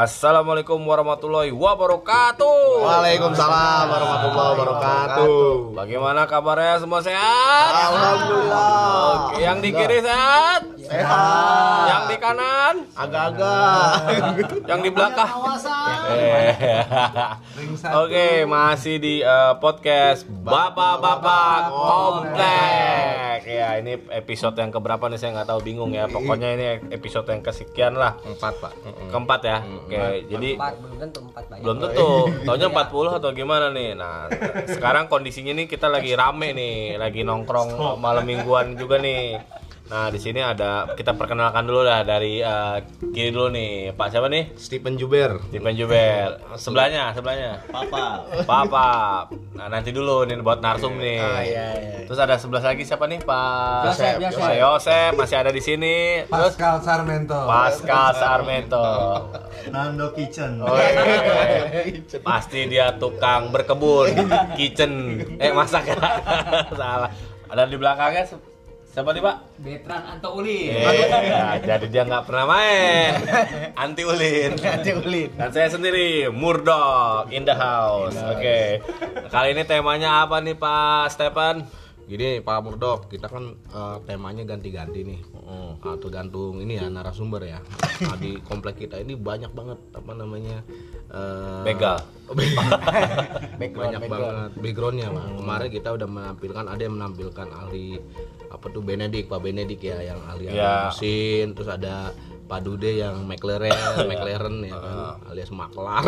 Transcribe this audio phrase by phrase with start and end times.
[0.00, 2.80] Assalamualaikum warahmatullahi wabarakatuh.
[2.80, 5.76] Waalaikumsalam warahmatullahi wabarakatuh.
[5.76, 7.72] Bagaimana kabarnya semua sehat?
[7.92, 9.28] Alhamdulillah.
[9.28, 10.79] Oke, yang di kiri sehat?
[10.90, 11.86] Sehat.
[11.86, 12.74] Yang di kanan?
[12.98, 13.94] Agak-agak.
[14.66, 15.30] Yang di belakang?
[17.94, 23.38] Oke, masih di eh, podcast Bapak-bapak Komplek.
[23.46, 26.10] Ya, ini episode yang keberapa nih saya nggak tahu bingung ya.
[26.10, 28.18] Pokoknya ini episode yang kesekian lah.
[28.26, 28.74] Empat pak.
[29.14, 29.58] Keempat ya.
[29.62, 32.08] Oke, jadi empat belum tentu empat banyak belum tentu.
[32.50, 33.94] Taunya 40 atau gimana nih.
[33.94, 34.26] Nah,
[34.66, 39.38] sekarang kondisinya nih kita lagi rame nih, lagi nongkrong malam mingguan juga nih.
[39.90, 42.76] Nah, di sini ada kita perkenalkan dulu lah dari eh,
[43.10, 43.90] kiri dulu nih.
[43.98, 44.54] Pak siapa nih?
[44.54, 45.42] Stephen Juber.
[45.50, 46.38] Stephen Jubel.
[46.54, 47.58] Sebelahnya, sebelahnya.
[47.66, 48.22] Papa.
[48.46, 48.90] Papa.
[49.58, 51.18] Nah, nanti dulu nih buat narsum nih.
[51.18, 51.96] Ah, iya, iya.
[52.06, 53.18] Terus ada sebelah lagi siapa nih?
[53.26, 54.38] Pak Yosep, Yosep.
[54.38, 56.22] Pak Yosep masih ada di sini.
[56.22, 57.38] Terus Pascal Sarmento.
[57.50, 58.86] Pascal Sarmento.
[59.74, 60.62] Nando Kitchen.
[60.62, 61.82] Oh, iya.
[62.22, 64.14] Pasti dia tukang berkebun,
[64.54, 65.98] kitchen, eh masak ya.
[66.78, 67.10] Salah.
[67.50, 68.24] Ada di belakangnya
[68.90, 69.36] siapa nih Pak?
[69.62, 73.10] Betran Anto Uli Iya, jadi dia nggak pernah main.
[73.78, 74.58] Anti ulin.
[74.58, 75.30] Anti ulin.
[75.38, 78.18] Dan saya sendiri Murdok in the house.
[78.34, 78.82] Oke.
[79.30, 81.66] Kali ini temanya apa nih Pak Stephen?
[82.10, 85.20] Gini Pak Murdok, kita kan eh, temanya ganti-ganti nih.
[85.86, 87.62] Ah, tergantung ini ya narasumber ya.
[88.02, 90.66] Nah, di komplek kita ini banyak banget apa namanya
[91.10, 91.98] eh, Begal.
[93.58, 97.98] banyak banget backgroundnya pak kemarin kita udah menampilkan ada yang menampilkan ahli
[98.50, 100.90] apa tuh Benedik Pak Benedik ya yang ahli Ya.
[100.94, 102.14] mesin terus ada
[102.46, 103.74] Pak Dude yang McLaren
[104.10, 106.06] McLaren ya kan alias maklar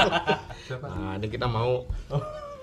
[0.84, 1.88] nah ini kita mau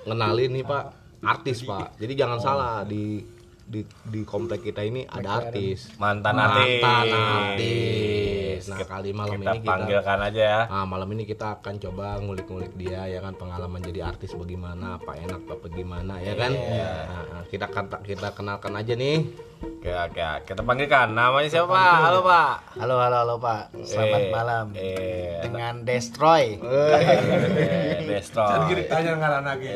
[0.05, 0.83] ngenalin nih pak
[1.17, 1.97] artis pak.
[1.97, 3.19] Jadi jangan salah di
[3.68, 6.80] di di komplek kita ini ada artis Mantan artis.
[6.80, 10.61] mantan artis nah Kita- kali malam kita ini kita panggilkan aja ya.
[10.66, 15.14] Nah, malam ini kita akan coba ngulik-ngulik dia ya kan pengalaman jadi artis bagaimana, apa
[15.16, 16.52] enak apa gimana ya kan.
[16.52, 17.70] Nah, kita
[18.02, 19.23] kita kenalkan aja nih.
[19.58, 20.22] Oke, oke.
[20.45, 21.14] Kita panggilkan.
[21.14, 21.95] Namanya siapa Pak?
[22.04, 22.54] Halo Pak.
[22.77, 23.64] Halo, halo, halo Pak.
[23.82, 24.66] Selamat Eh, malam.
[24.73, 26.58] Eh, Dengan Destroy.
[26.58, 28.86] eh, Destroy.
[28.92, 29.70] Tanya lagi.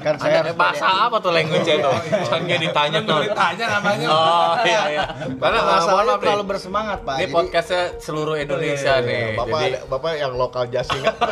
[0.00, 1.92] Kan saya bahasa apa tuh language itu?
[2.52, 3.20] Canggih ditanya tuh.
[3.32, 4.06] Tanya namanya.
[4.12, 5.04] Oh iya iya.
[5.40, 6.20] Karena Nah, masalahnya nih.
[6.20, 7.16] terlalu bersemangat Pak.
[7.16, 9.36] Ini podcastnya seluruh Indonesia nih.
[9.40, 11.14] Bapak Jadi Bapak yang lokal jasingan.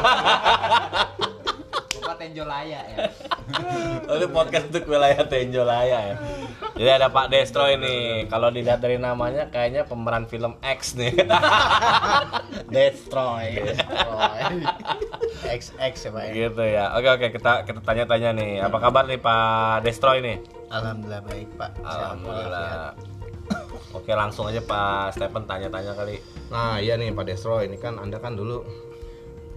[2.01, 3.07] Bapak Tenjolaya ya
[4.11, 6.17] ini podcast untuk wilayah Tenjolaya ya.
[6.77, 8.27] Jadi ada Pak Destroy nih.
[8.31, 11.13] Kalau dilihat dari namanya kayaknya pemeran film X nih.
[12.75, 13.59] Destroy.
[13.59, 14.41] Destroy.
[15.41, 16.23] XX ya Pak.
[16.23, 16.33] ya.
[16.33, 16.85] gitu ya.
[16.97, 18.53] Oke oke kita kita tanya-tanya nih.
[18.65, 20.59] Apa kabar nih Pak Destroy nih?
[20.71, 21.71] Alhamdulillah baik Pak.
[21.83, 22.95] Alhamdulillah.
[23.99, 26.23] Oke langsung aja Pak Stephen tanya-tanya kali.
[26.49, 28.63] Nah, iya nih Pak Destro, ini kan Anda kan dulu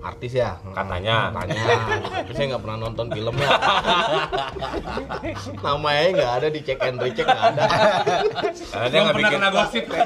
[0.04, 1.32] artis ya Katanya.
[1.32, 1.64] katanya
[2.28, 3.50] tapi saya nggak pernah nonton filmnya
[5.64, 7.64] namanya nggak ada di check and recheck nggak ada
[8.52, 10.04] Karena dia nggak bikin gosip ya.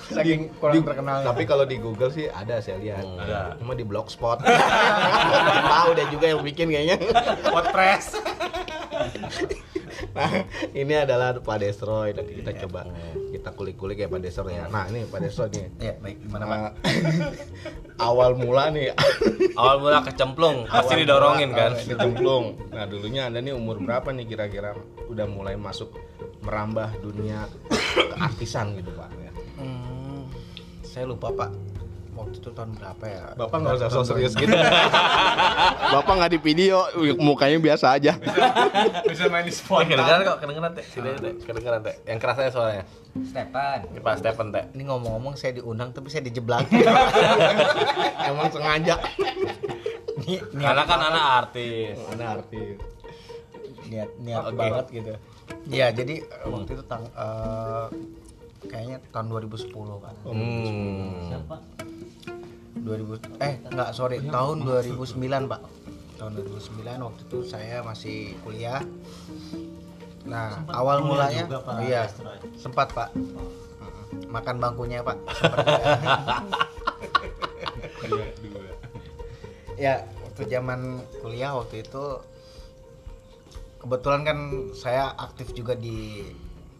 [0.00, 1.20] Saking kurang terkenal.
[1.28, 3.60] tapi kalau di Google sih ada saya lihat ada.
[3.60, 4.40] cuma di blogspot
[5.76, 6.96] tahu deh juga yang bikin kayaknya
[7.52, 8.16] podcast.
[10.10, 10.42] Nah,
[10.74, 12.10] ini adalah Pak Destroy.
[12.12, 12.90] Nanti kita coba
[13.30, 14.66] kita kulik-kulik ya Pak Destroy ya.
[14.66, 15.66] Nah, ini Pak Destroy nih.
[15.78, 16.58] Ya, baik gimana Pak?
[16.58, 16.70] Nah,
[18.00, 18.90] awal mula nih.
[19.54, 21.76] Awal mula kecemplung, pasti didorongin kan.
[21.76, 22.58] uh, Dicemplung.
[22.74, 24.74] Nah, dulunya Anda nih umur berapa nih kira-kira
[25.06, 25.94] udah mulai masuk
[26.40, 27.46] merambah dunia
[28.16, 29.32] keartisan gitu, Pak ya.
[29.60, 30.26] Hmm,
[30.82, 31.69] saya lupa Pak.
[32.20, 33.24] Waktu itu tahun berapa ya?
[33.32, 34.52] Bapak nggak usah so serius gitu.
[35.96, 36.84] Bapak nggak di video,
[37.16, 38.12] mukanya biasa aja.
[39.10, 39.88] Bisa main di spot.
[39.88, 40.84] Kedengeran kok, kedengeran teh.
[40.84, 41.96] Sini teh, kedengeran teh.
[42.04, 42.84] Yang kerasanya suaranya.
[43.24, 44.64] Stefan Ini Pak Stephen teh.
[44.76, 46.68] Ini ngomong-ngomong saya diundang tapi saya dijeblak.
[48.28, 49.00] Emang sengaja.
[50.28, 51.96] Ni- niat Karena kan anak artis.
[52.04, 52.76] Mana artis?
[53.90, 55.12] niat niat banget gitu.
[55.66, 57.86] Ya, jadi waktu itu tang eh,
[58.68, 59.72] kayaknya tahun 2010
[60.04, 60.14] kan.
[60.28, 61.30] Hmm.
[62.80, 65.60] 2000 eh enggak sorry tahun 2009 pak.
[66.20, 68.80] Tahun 2009 waktu itu saya masih kuliah.
[70.28, 72.08] Nah awal mulanya oh, iya
[72.60, 73.12] sempat pak.
[74.30, 75.18] Makan bangkunya pak
[78.00, 78.70] Sempat juga.
[79.74, 82.04] ya waktu zaman kuliah waktu itu
[83.80, 84.38] kebetulan kan
[84.76, 86.28] saya aktif juga di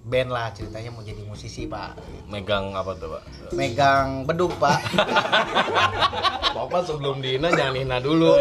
[0.00, 1.92] band lah ceritanya mau jadi musisi pak
[2.24, 3.22] Megang apa tuh, Pak?
[3.52, 4.80] megang beduk pak
[6.56, 8.34] Bapak sebelum dihina jangan hina dulu.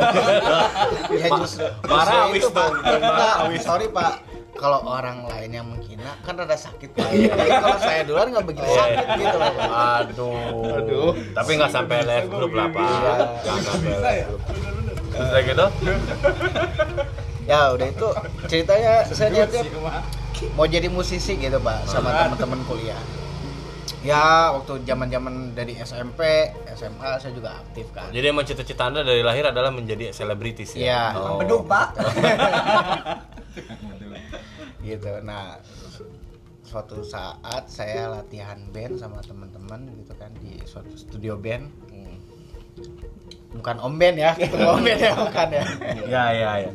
[1.14, 4.26] ya justru marah itu, awis pak Nggak, sorry pak
[4.60, 7.08] kalau orang lain yang menghina kan rada sakit Pak.
[7.32, 8.76] Jadi kalau saya duluan nggak begitu Iya.
[8.76, 9.70] sakit gitu loh Pak.
[9.72, 10.76] Aduh.
[10.84, 11.10] Aduh.
[11.32, 12.84] Tapi nggak sampai live grup lah pak.
[12.84, 13.14] Iya.
[13.48, 14.42] Jangan sampai live grup.
[15.10, 15.66] Terus kayak gitu?
[17.48, 18.08] Ya udah itu
[18.52, 19.64] ceritanya saya niatnya
[20.54, 23.00] mau jadi musisi gitu Pak sama teman-teman kuliah.
[24.00, 26.24] Ya waktu zaman-zaman dari SMP,
[26.72, 28.08] SMA saya juga aktif kan.
[28.16, 30.80] Jadi emang cita-cita anda dari lahir adalah menjadi selebritis ya?
[30.80, 31.02] Iya.
[31.20, 31.36] Oh.
[31.36, 31.88] Beduk, Pak.
[34.80, 35.60] gitu nah
[36.64, 42.16] suatu saat saya latihan band sama teman-teman gitu kan di suatu studio band Hmm.
[43.60, 45.64] bukan om band ya ketemu om band ya bukan ya
[46.08, 46.72] Ya ya ya.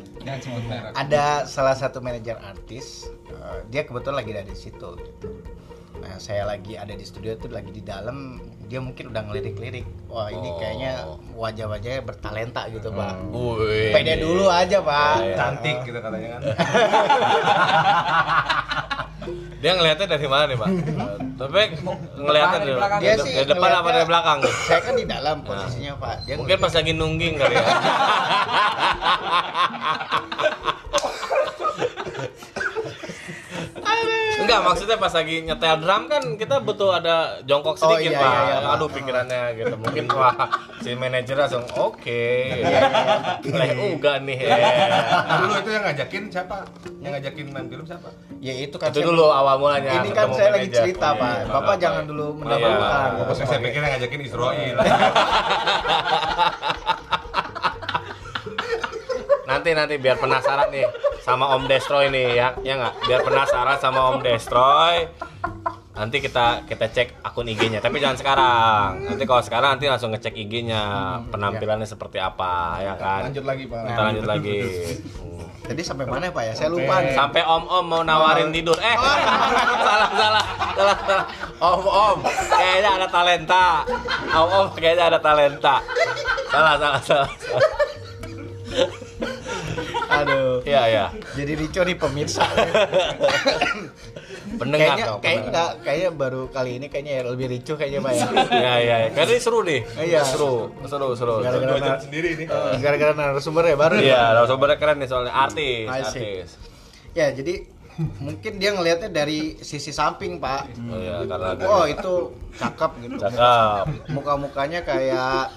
[0.93, 3.09] Ada salah satu manajer artis
[3.45, 5.27] eh, dia kebetulan lagi ada di situ gitu
[5.95, 10.27] nah saya lagi ada di studio tuh lagi di dalam dia mungkin udah ngelirik-lirik wah
[10.27, 10.57] ini Oh.
[10.59, 10.91] kayaknya
[11.33, 13.89] wajah-wajahnya bertalenta gitu pak Wih.
[13.89, 15.35] pede dulu aja pak Iya, iya.
[15.35, 16.41] Cantik gitu katanya kan.
[19.55, 20.69] Dia ngelihatnya dari mana nih pak?
[21.35, 21.61] Tapi
[22.13, 22.99] ngelihatnya dari, di belakang.
[23.01, 24.37] Dia dari sih depan apa dari belakang?
[24.61, 27.65] saya kan di dalam posisinya pak dia Mungkin pas lagi nungging kali ya.
[34.45, 38.29] Enggak, maksudnya pas lagi nyetel drum kan kita butuh ada jongkok Oh, sedikit, iya, Pak.
[38.29, 38.69] iya, iya.
[38.71, 39.75] Aduh, pikirannya gitu.
[39.75, 40.35] Mungkin wah
[40.79, 42.23] si manajer langsung oke.
[43.43, 44.39] Leh uga nih.
[45.41, 46.57] Dulu itu yang ngajakin siapa?
[46.99, 48.09] Yang ngajakin main film siapa?
[48.37, 49.91] ya itu kan Itu saya- dulu awal mulanya.
[49.97, 50.77] ini kan saya lagi manajer.
[50.85, 51.81] cerita Iya, pak iya, bapak iya.
[51.81, 52.37] jangan dulu Iya.
[52.37, 54.75] mendahulukan Oh, Terus saya pikir yang ngajakin Israel.
[59.45, 60.85] Nanti nanti biar penasaran nih
[61.25, 62.93] sama Om Destroy nih ya, ya nggak?
[63.09, 65.09] Biar penasaran sama Om Destroy.
[65.95, 69.09] Nanti kita kita cek akun IG-nya, tapi jangan sekarang.
[69.09, 73.31] Nanti kalau sekarang nanti langsung ngecek IG-nya, penampilannya seperti apa, ya kan?
[73.31, 73.81] Lanjut lagi pak.
[73.89, 74.59] Kita lanjut lagi.
[75.35, 75.51] Hmm.
[75.67, 78.77] jadi sampai mana pak ya saya lupa nih Sampai Om-om mau nawarin tidur.
[78.79, 78.95] Eh,
[79.83, 80.45] salah salah
[80.77, 81.25] salah salah.
[81.57, 82.17] Om-om,
[82.53, 83.67] kayaknya ada talenta.
[84.31, 85.75] Om-om kayaknya ada talenta.
[86.53, 87.29] Salah salah salah.
[87.35, 88.93] salah.
[90.09, 91.05] aduh Iya iya.
[91.33, 92.43] jadi rico nih pemirsa
[94.55, 95.19] Pendengar kayaknya dong.
[95.19, 98.95] kayak enggak kayaknya baru kali ini kayaknya ya lebih ricu kayaknya pak ya Iya iya,
[99.01, 99.09] iya.
[99.11, 99.81] Kayaknya seru nih.
[99.97, 100.21] Iya.
[100.23, 101.35] Seru, seru, seru.
[101.41, 102.47] gara-gara nar- sendiri nih.
[102.47, 106.47] eh, gara-gara narasumber ya baru Iya, narasumbernya keren nih soalnya artis, artis.
[107.11, 107.67] ya jadi
[108.17, 112.13] mungkin dia ngelihatnya dari sisi samping pak Oh iya, karena oh itu
[112.53, 113.85] cakep gitu cakep.
[114.09, 115.51] muka-mukanya kayak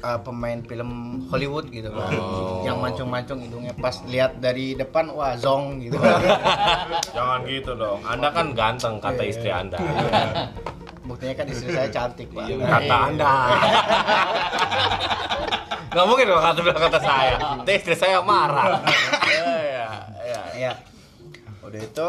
[0.00, 2.62] uh, pemain film Hollywood gitu kan Oh.
[2.62, 5.96] yang mancung-mancung hidungnya pas lihat dari depan wah zong gitu
[7.16, 7.98] Jangan gitu dong.
[8.02, 9.78] Anda kan ganteng kata istri Anda.
[11.08, 13.30] buktinya kan istri saya cantik pak Kata Anda.
[15.90, 17.34] Nggak mungkin dong kata bilang kata saya.
[17.58, 18.78] Nanti istri saya marah.
[19.26, 19.88] Iya, iya,
[20.22, 20.42] iya.
[20.54, 20.72] ya
[21.60, 22.08] udah itu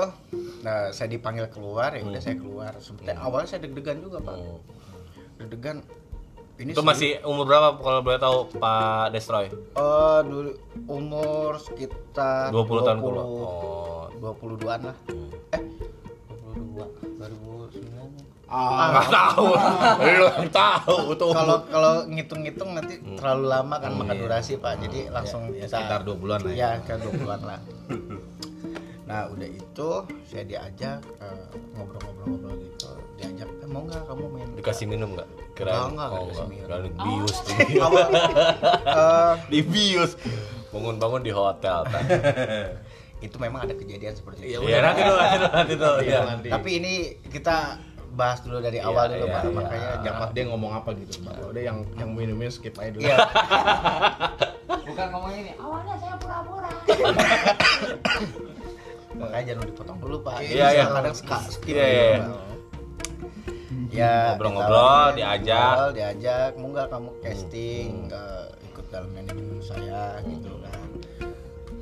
[0.64, 4.58] nah saya dipanggil keluar ya udah saya keluar sebetulnya awalnya saya deg-degan juga pak Oh.
[5.38, 5.86] deg-degan
[6.62, 9.50] ini Itu masih umur berapa kalau boleh tahu Pak Destroy?
[9.50, 10.52] eh dulu
[10.86, 13.20] umur sekitar 20 tahun dulu.
[13.20, 14.06] Oh.
[14.16, 14.96] 22-an lah
[15.52, 15.62] eh
[17.18, 19.48] 22 2009 Ah, nggak tahu.
[20.12, 21.32] Lu tahu tuh.
[21.32, 23.16] kalau kalau ngitung-ngitung nanti Hmm.
[23.16, 26.76] terlalu lama kan makan durasi pak jadi langsung Ya, kita- sekitar dua bulan lah ya.
[26.76, 27.60] ya ke dua bulan lah
[29.04, 29.90] nah udah itu
[30.26, 32.92] saya diajak eh, ngobrol-ngobrol-ngobrol gitu
[33.22, 35.28] diajak eh, mau nggak kamu main Dikasih minum nggak?
[35.30, 36.50] Nggak, Kirain nggak, oh, dikasih nggak.
[36.50, 36.66] minum.
[36.66, 37.54] Kirain bius tuh.
[37.86, 40.12] Awal, eh, Dibius.
[40.72, 41.80] Bangun-bangun di hotel.
[43.26, 45.98] Itu memang ada kejadian seperti itu Iya, nanti dulu, nanti dulu, nanti dulu.
[46.02, 46.20] Iya.
[46.50, 46.94] tapi ini
[47.30, 47.78] kita
[48.12, 49.54] bahas dulu dari awal dulu iya, pak iya.
[49.54, 51.34] makanya jangan dia ngomong apa gitu pak.
[51.38, 53.06] Kalau dia yang yang minumnya skip aja dulu.
[53.06, 53.18] Iya.
[54.90, 55.54] Bukan ngomong ini.
[55.54, 56.70] Awalnya saya pura-pura.
[59.12, 60.84] makanya jangan dipotong dulu pak Iya, iya.
[60.90, 62.51] kadang suka skip Iya, iya, gitu, iya.
[63.92, 64.80] Ya Ngobrol-ngobrol,
[65.12, 65.60] ditawarin, diajak.
[65.70, 70.88] ngobrol, diajak mau nggak kamu casting eh, ikut dalam manajemen saya gitu kan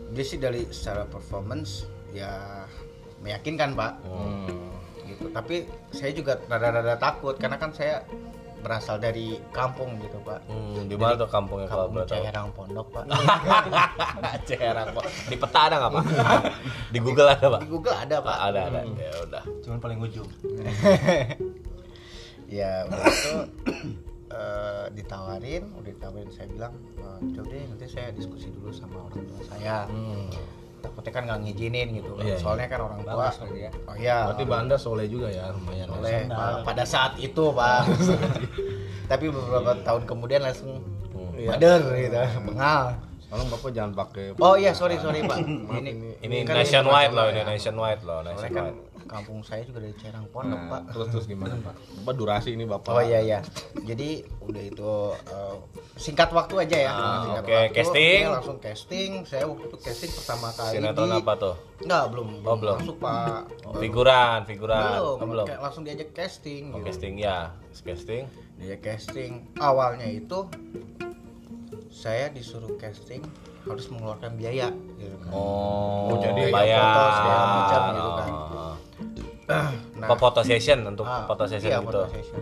[0.10, 2.66] dia sih dari secara performance ya
[3.20, 4.74] meyakinkan pak Hmm.
[5.06, 8.02] gitu tapi saya juga rada-rada takut karena kan saya
[8.60, 12.18] berasal dari kampung gitu pak Hmm, di mana tuh kampungnya kalau kampung tahu?
[12.18, 13.04] Ciherang Pondok pak
[14.50, 15.06] Ciherang Pak.
[15.26, 16.04] Di peta ada nggak pak?
[16.94, 17.60] Di Google ada pak?
[17.62, 18.80] di Google ada Pak pak ada ada.
[18.98, 19.44] Ya udah.
[19.62, 20.28] Cuman paling ujung.
[22.52, 23.34] ya udah itu
[24.32, 29.22] eh, ditawarin udah ditawarin saya bilang "Eh, coba deh nanti saya diskusi dulu sama orang
[29.24, 29.86] tua saya
[30.80, 32.22] takutnya kan nggak ngizinin gitu Hmm.
[32.22, 32.38] Iya, iya.
[32.38, 33.72] soalnya kan orang tua Bagus ya.
[33.84, 35.88] oh iya Berarti Banda soleh juga ya lumayan.
[35.92, 36.64] oleh Pak.
[36.64, 37.84] pada saat itu pak
[39.12, 40.80] tapi beberapa tahun kemudian langsung
[41.10, 41.36] Hmm.
[41.48, 42.96] bader gitu bengal
[43.30, 45.38] Tolong Bapak jangan pakai Oh iya, sorry sorry Pak.
[45.78, 47.46] Ini Ini kan nationwide loh, ini ya.
[47.46, 48.78] nationwide loh, kan nationwide.
[49.10, 50.82] Kampung saya juga dari Cerang Pondok, Nah, Pak.
[50.94, 51.74] terus terus gimana Pak?
[52.00, 52.92] Bapak durasi ini Bapak.
[52.92, 53.40] Oh iya iya.
[53.76, 54.92] Jadi udah itu
[55.26, 55.56] eh,
[55.96, 56.92] singkat waktu aja ya.
[56.92, 57.52] Ah, Singkat oke.
[57.52, 58.22] waktu, Casting.
[58.22, 59.12] oke, langsung casting.
[59.24, 61.56] Saya waktu itu casting pertama kali Sinetron di apa tuh?
[61.80, 62.28] Enggak, belum.
[62.44, 62.78] Oh, belum.
[62.78, 63.42] Masuk, Pak.
[63.76, 64.84] Figuran, figuran.
[64.94, 65.46] belum, Oh, belum.
[65.46, 66.86] Kayak langsung diajak casting Oh, gitu.
[66.88, 67.38] casting ya,
[67.76, 68.24] casting.
[68.56, 69.32] Diajak casting.
[69.58, 70.46] Awalnya itu
[71.90, 73.26] saya disuruh casting
[73.62, 75.30] harus mengeluarkan biaya gitu kan.
[75.30, 76.80] Oh, Oh, jadi bayar.
[76.80, 78.00] foto segala macam gitu.
[78.02, 78.09] Oh.
[80.10, 81.88] Nah, Apa foto session untuk Ah, foto session iya, gitu.
[81.94, 82.42] foto session.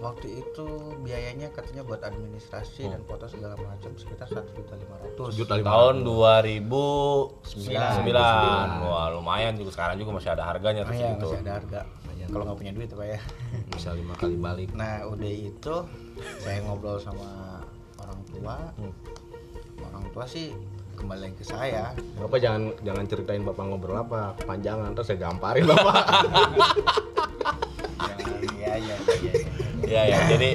[0.00, 0.66] Waktu itu
[1.02, 2.92] biayanya katanya buat administrasi Hmm.
[2.94, 5.36] dan foto segala macam sekitar satu juta lima ratus.
[5.36, 6.06] Tahun ratus.
[6.06, 8.80] 2009.
[8.80, 11.26] Wah, lumayan juga sekarang juga masih ada harganya tuh iya, segitu.
[11.28, 11.80] masih ada harga.
[12.30, 13.20] Kalau nggak punya duit pak ya.
[13.74, 14.70] bisa lima kali balik.
[14.72, 15.74] Nah udah itu
[16.38, 17.58] saya ngobrol sama
[17.98, 18.56] orang tua.
[18.78, 18.94] Hmm.
[19.82, 20.54] Orang tua sih
[21.00, 21.96] kembali lagi ke saya.
[22.14, 25.96] Bapak jangan jangan ceritain Bapak ngobrol apa, kepanjangan terus saya gamparin Bapak.
[28.52, 29.32] Iya iya iya.
[29.80, 30.50] Iya ya, jadi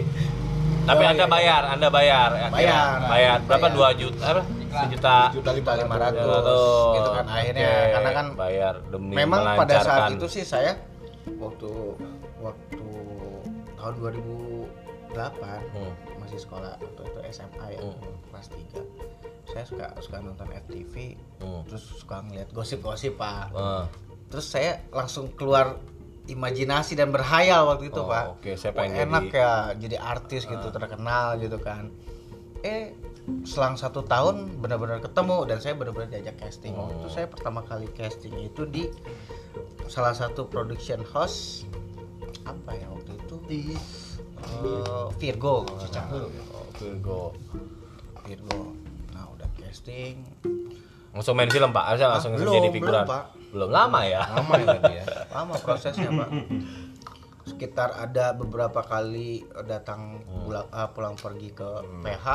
[0.86, 2.30] tapi Oh, Anda iya, bayar, Anda bayar.
[2.30, 2.50] akhirnya.
[2.54, 2.98] Bayar.
[3.10, 3.68] Bayar berapa?
[3.74, 4.44] 2 juta apa?
[4.76, 5.16] Sejuta.
[5.32, 9.76] Juta Juta lima Ya, ratus gitu kan akhirnya Oke, karena kan bayar demi memang pada
[9.80, 10.76] saat itu sih saya
[11.40, 11.72] waktu
[12.38, 12.84] waktu
[13.74, 15.16] tahun 2008
[15.72, 15.94] Hmm.
[16.20, 17.96] masih sekolah waktu itu SMA ya Hmm.
[18.30, 18.84] kelas 3
[19.46, 21.62] saya suka suka nonton FTV Hmm.
[21.64, 23.86] terus suka ngeliat gosip-gosip pak Eh,
[24.28, 25.78] terus saya langsung keluar
[26.26, 29.70] imajinasi dan berhayal waktu itu Oh, pak oke, saya Wah, pengen enak jadi- Ah.
[29.70, 31.94] ya jadi artis gitu terkenal gitu kan
[32.62, 32.98] eh
[33.42, 37.00] selang satu tahun benar-benar ketemu dan saya benar-benar diajak casting waktu Oh.
[37.00, 38.90] itu saya pertama kali casting itu di
[39.86, 41.66] salah satu production house
[42.44, 43.62] apa ya waktu itu di
[44.38, 45.78] eh, Virgo oh,
[46.76, 47.34] Virgo.
[48.24, 48.60] Virgo
[49.86, 50.18] casting
[51.16, 51.86] Langsung main film, Pak.
[51.88, 53.08] Harusnya langsung Ah, jadi figuran.
[53.08, 53.24] belum, Pak.
[53.56, 54.20] Belum lama ya.
[54.28, 55.06] Lama ya tadi ya.
[55.32, 56.30] lama prosesnya pak
[57.46, 61.70] sekitar ada beberapa kali datang pulang, ah, pulang pergi ke
[62.02, 62.26] PH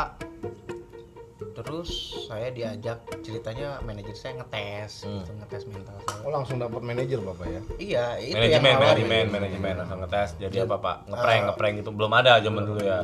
[1.52, 1.90] terus
[2.25, 5.19] saya diajak ceritanya manajer saya ngetes Hmm.
[5.19, 7.61] gitu, ngetes mental saya Oh langsung dapat manajer Bapak ya.
[7.76, 10.30] iya itu manajemen, yang manajemen, manajemen langsung ngetes.
[10.38, 10.97] Jadi apa, Pak?
[11.11, 11.47] Ngeprank, Ah.
[11.50, 12.99] ngeprank itu belum ada zaman dulu ya.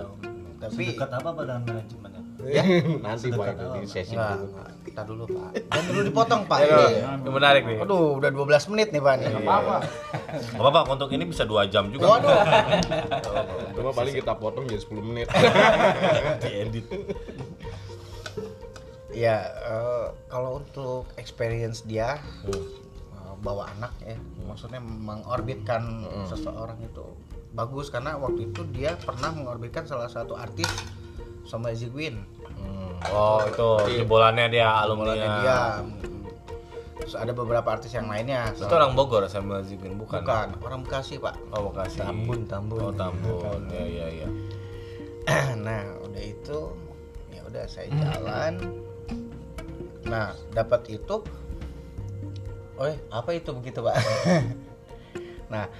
[0.56, 2.15] tapi Dekat apa Pak dengan manajemennya?
[2.48, 2.62] Ya
[3.04, 4.38] Nanti Pak itu di sesi enggak.
[4.82, 7.78] kita dulu pak dan dulu dipotong pak Ya, ini Itu menarik nih.
[7.78, 9.76] aduh udah 12 menit nih pak nih Apa?
[10.48, 12.06] Gak apa-apa, untuk ini bisa dua jam juga.
[12.12, 12.38] waduh
[13.72, 15.26] Cuma paling kita potong jadi 10 menit.
[16.42, 16.86] Diedit.
[19.08, 22.52] ya eh, kalau untuk experience dia Hmm.
[23.16, 25.82] uh, bawa anak ya maksudnya mengorbitkan
[26.24, 27.04] seseorang itu
[27.50, 30.68] bagus karena waktu itu dia pernah mengorbitkan salah satu artis
[31.42, 32.20] sama Zigwin
[33.12, 33.68] Oh, itu
[34.02, 35.58] jebolannya dia, alumni dia
[37.06, 40.26] terus ada beberapa artis yang lainnya Itu orang Bogor sama Zibin bukan?
[40.26, 42.02] bukan orang Bekasi pak Oh, Bekasi.
[42.02, 42.82] Tambun, Tambun.
[42.82, 43.70] Oh, Tambun.
[43.70, 44.28] Ya, ya, ya.
[45.66, 46.58] nah udah itu
[47.30, 48.58] ya udah saya jalan
[50.02, 51.22] nah dapat itu
[52.78, 54.02] oh apa itu begitu pak
[55.52, 55.70] nah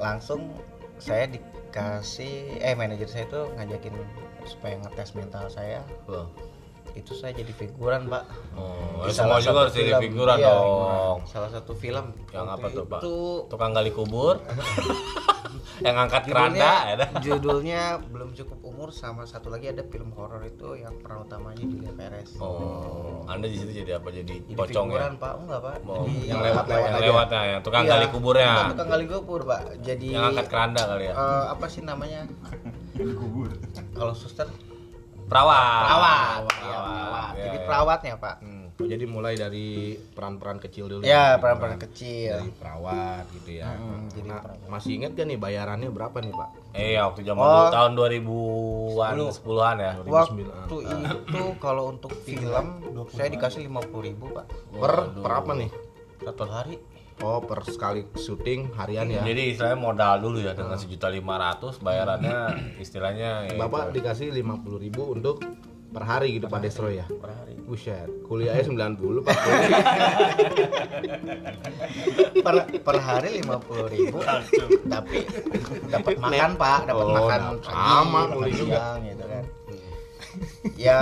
[0.00, 0.48] langsung
[0.96, 4.00] saya dikasih eh manajer saya itu ngajakin
[4.46, 6.49] supaya ngetes mental saya Loh.
[6.90, 10.02] Itu saya jadi figuran pak Oh, Di semua juga harus jadi film.
[10.04, 11.16] figuran Iya, dong.
[11.24, 13.00] salah satu film Yang apa tuh, Pak?
[13.00, 13.14] itu
[13.46, 14.36] Tukang gali kubur.
[15.80, 20.44] yang angkat judulnya, keranda ya judulnya belum cukup umur sama satu lagi ada film horor
[20.44, 24.12] itu yang peran utamanya Julia Perez Oh, Anda di situ jadi apa?
[24.12, 25.00] Jadi jadi pocong ya?
[25.00, 26.76] figuran pak enggak pak Oh, jadi yang lewat- ya?
[26.76, 27.00] Yang aja.
[27.02, 28.52] lewatnya ya, tukang Iya, gali kuburnya.
[28.68, 31.14] tukang gali kubur pak jadi Yang angkat keranda kali ya.
[31.14, 32.20] eh, apa sih namanya
[33.90, 34.46] kalau suster
[35.30, 35.84] Perawat.
[35.86, 36.50] perawat Iya, Perawat.
[36.50, 37.64] perawat Iya, jadi iya.
[37.64, 38.58] perawatnya pak Hmm.
[38.80, 39.68] Oh, jadi mulai dari
[40.10, 41.04] peran-peran kecil dulu.
[41.04, 43.68] ya peran-peran kecil Dari perawat gitu ya.
[43.70, 44.66] Hmm, jadi Nah, perawat.
[44.66, 46.48] masih ingat gak nih bayarannya berapa nih Pak?
[46.72, 47.68] Eh, ya, waktu zaman Oh.
[47.68, 49.92] tahun 2000-an, 10-an ya.
[50.02, 52.66] waktu itu kalau untuk film
[53.10, 55.70] saya dikasih lima puluh ribu pak Per per apa nih?
[56.20, 56.80] satu hari
[57.20, 59.20] Oh, per sekali syuting harian ya.
[59.20, 62.36] Jadi istilahnya modal dulu ya dengan sejuta lima ratus bayarannya
[62.84, 64.00] istilahnya ya Bapak itu.
[64.00, 65.44] dikasih 50.000 ribu untuk
[65.90, 67.04] per hari gitu Pak Destro ya.
[67.04, 69.36] per hari Buset, kuliahnya 90 Pak.
[72.40, 74.18] per, per hari lima puluh ribu
[74.86, 75.22] tapi
[75.86, 78.74] dapat makan pak dapat Oh, makan Sama, kuliah juga.
[78.74, 79.44] siang gitu kan
[80.74, 81.00] ya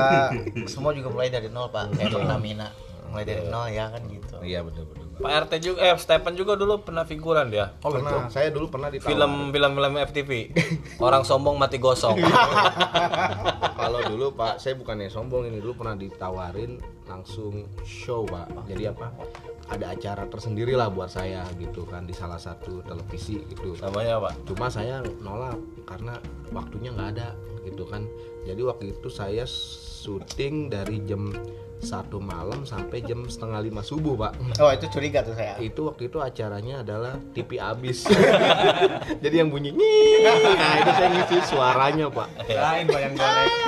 [0.67, 2.69] semua juga mulai dari nol pak kayak Pertamina
[3.09, 5.08] mulai dari nol ya kan gitu Iya betul betul.
[5.19, 7.75] Pak RT juga eh Stephen juga dulu pernah figuran dia.
[7.83, 10.31] Oh pernah, saya dulu pernah di Film film film FTV.
[11.03, 12.15] Orang sombong mati gosong.
[13.83, 16.79] Kalau dulu Pak, saya bukannya sombong ini dulu pernah ditawarin
[17.11, 18.71] langsung show Pak.
[18.71, 19.11] Jadi apa?
[19.69, 23.75] Ada acara tersendiri lah buat saya gitu kan di salah satu televisi gitu.
[23.83, 24.31] Namanya apa?
[24.47, 26.15] Cuma saya nolak karena
[26.55, 27.35] waktunya nggak ada
[27.67, 28.07] gitu kan.
[28.47, 31.35] Jadi waktu itu saya syuting dari jam
[31.79, 34.33] satu malam sampai jam setengah lima subuh pak.
[34.59, 38.07] oh itu curiga tuh saya Itu waktu itu acaranya adalah TV abis.
[39.23, 42.29] Jadi yang bunyi nah itu saya ngisi suaranya pak.
[42.51, 43.68] lain bayang goreng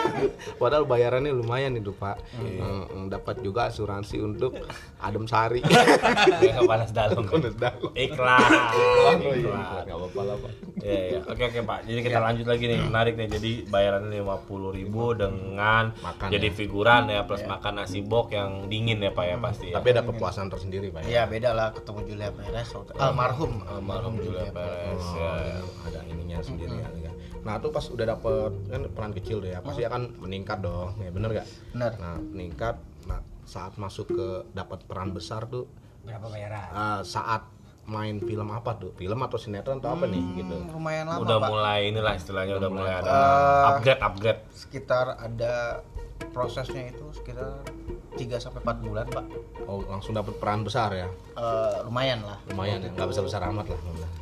[0.57, 2.21] Padahal bayarannya lumayan itu pak.
[2.39, 4.57] Mm, dapat juga asuransi untuk
[5.01, 5.61] adem sari.
[6.45, 7.25] Yang panas dalam.
[7.27, 7.91] Kondes dalam.
[7.95, 8.51] Iklan.
[8.51, 9.83] Oh iya, Iklan.
[9.87, 10.53] nggak apa-apa lah pak.
[10.81, 11.19] Iya, iya.
[11.29, 11.79] Oke, oke, Pak.
[11.85, 12.79] Jadi kita lanjut lagi nih.
[12.81, 13.29] Menarik nih.
[13.29, 16.57] Jadi bayarannya 50.000 dengan Makan jadi ya.
[16.57, 19.75] figuran ya plus makan nasi bok yang dingin ya, Pak ya pasti ya.
[19.77, 21.05] Tapi ada kepuasan tersendiri pak.
[21.05, 25.61] Iya beda lah ketemu Julia Perez almarhum Almarhum Julia Perez Oh, ya.
[25.87, 27.10] ada, ada ininya sendiri ya, kan.
[27.41, 31.09] Nah tuh pas udah dapet kan peran kecil deh ya pasti akan meningkat dong ya
[31.09, 31.49] bener gak?
[31.71, 35.65] benar Nah meningkat nah, saat masuk ke dapat peran besar tuh
[36.01, 36.69] Berapa bayaran?
[36.69, 37.43] eh, saat
[37.83, 38.95] main film apa tuh?
[38.95, 40.55] Film atau sinetron atau apa nih gitu?
[40.55, 44.41] Hmm, lumayan lama Udah pak mulai inilah istilahnya udah mulai ada Eh, upgrade upgrade.
[44.51, 45.83] sekitar ada
[46.31, 47.65] prosesnya itu sekitar
[48.13, 49.27] 3 sampai 4 bulan pak
[49.65, 51.09] Oh langsung dapat peran besar ya?
[51.33, 53.81] Eh, lumayan lah Lumayan ya, nggak besar besar amat lah.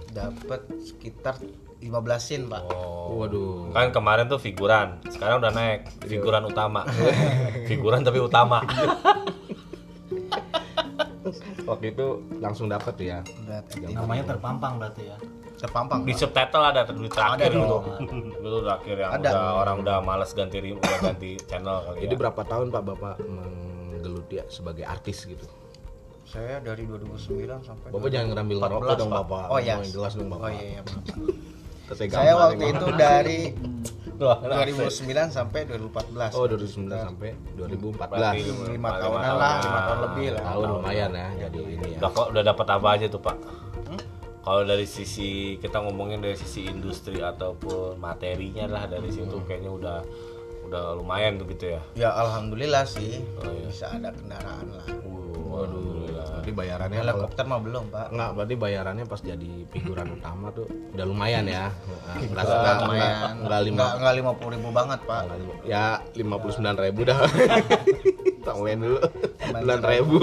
[0.08, 1.36] dapat sekitar
[1.78, 3.18] 15 scene pak Oh.
[3.18, 3.72] Waduh.
[3.72, 6.84] Kan kemarin tuh figuran, sekarang udah naik figuran utama.
[7.70, 8.60] figuran tapi utama.
[11.64, 12.06] Waktu itu
[12.38, 13.18] langsung dapat ya.
[13.44, 13.60] udah
[13.92, 15.16] Namanya terpampang berarti ya.
[15.58, 17.84] terpampang Di subtitle ada di terakhir Ada dong.
[18.38, 19.28] Itu terakhir yang Ada.
[19.28, 22.20] udah orang udah males ganti rim- udah ganti channel kali Jadi ya.
[22.20, 25.46] berapa tahun Pak Bapak menggeluti ya sebagai artis gitu?
[26.22, 27.24] saya dari 2009
[27.64, 29.18] sampai Bapak jangan ngambil ngerokok 14, dong Pak.
[29.24, 29.44] Bapak.
[29.48, 30.44] oh iya jelas dong Bapak.
[30.44, 31.04] oh iya, iya maaf.
[31.90, 33.40] Saya waktu itu dari
[34.18, 34.90] Wah, 2009
[35.30, 38.10] sampai 2014 Oh 2009 sampai 2014.
[38.10, 39.38] Berarti lima lima tahunan tahun.
[39.38, 41.98] lah lima tahun lebih lah Tahun lumayan ya jadi ini ya.
[42.02, 43.36] Udah kok udah dapat apa aja tuh, Pak?
[44.38, 49.98] Kalau dari sisi kita ngomongin dari sisi industri ataupun materinya lah dari situ kayaknya udah
[50.66, 51.80] udah lumayan tuh gitu ya.
[51.94, 53.68] ya alhamdulillah sih Oh, iya.
[53.68, 54.84] bisa ada kendaraan lah
[55.58, 56.06] Waduh.
[56.08, 61.04] Berarti bayarannya helikopter mah belum pak Enggak, berarti bayarannya pas jadi figuran utama tuh udah
[61.04, 61.68] lumayan ya.
[61.68, 65.22] Nah, Enggak Nggak enggak lumayan enggak lima nggak nggak lima puluh ribu banget pak
[65.66, 67.18] ya 59 ribu dah.
[68.48, 68.98] Tambahin dulu
[69.44, 70.20] 9 ribu.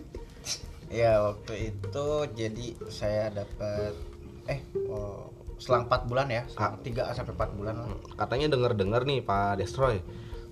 [0.90, 3.94] ya waktu itu jadi saya dapat
[4.50, 4.58] eh
[4.90, 5.30] oh,
[5.62, 6.74] selang 4 bulan ya Ah.
[6.74, 10.02] selang 3 sampai 4 bulan lah Katanya denger-dengar nih Pak Destroy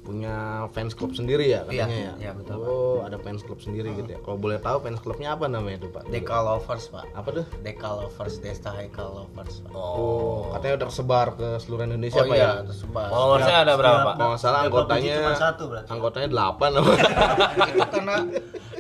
[0.09, 2.13] punya fans club sendiri ya katanya Iya, ya.
[2.17, 4.19] iya, betul, oh, ada fans club sendiri gitu ya.
[4.25, 6.09] Kalau boleh tahu fans clubnya apa namanya tuh Pak?
[6.09, 7.45] Deka Lovers pak Apa tuh?
[7.61, 12.37] Deka Lovers Desta Haikal Lovers pak Oh, katanya udah tersebar ke seluruh Indonesia oh Pak
[12.41, 12.65] iya ya.
[12.65, 14.15] tersebar Followersnya ada berapa, Pak?
[14.17, 15.89] Kalau salah anggotanya cuma satu berarti.
[15.93, 16.93] anggotanya 8 apa?
[17.69, 18.17] itu karena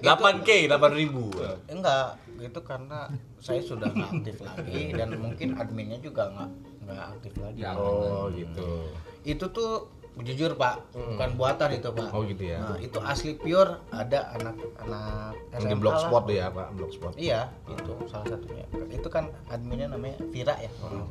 [0.17, 1.69] 8K, 8000.
[1.69, 3.11] enggak itu karena
[3.43, 6.51] saya sudah nggak aktif lagi dan mungkin adminnya juga nggak
[6.87, 8.67] nggak aktif lagi oh, gitu.
[9.27, 12.59] itu tuh jujur pak bukan buatan itu pak Oh, gitu ya.
[12.61, 16.35] nah, itu asli pure ada anak-anak Yang di blogspot lah.
[16.35, 17.13] ya, Pak, blogspot.
[17.15, 21.07] iya itu salah satunya itu kan adminnya namanya Vira ya salah.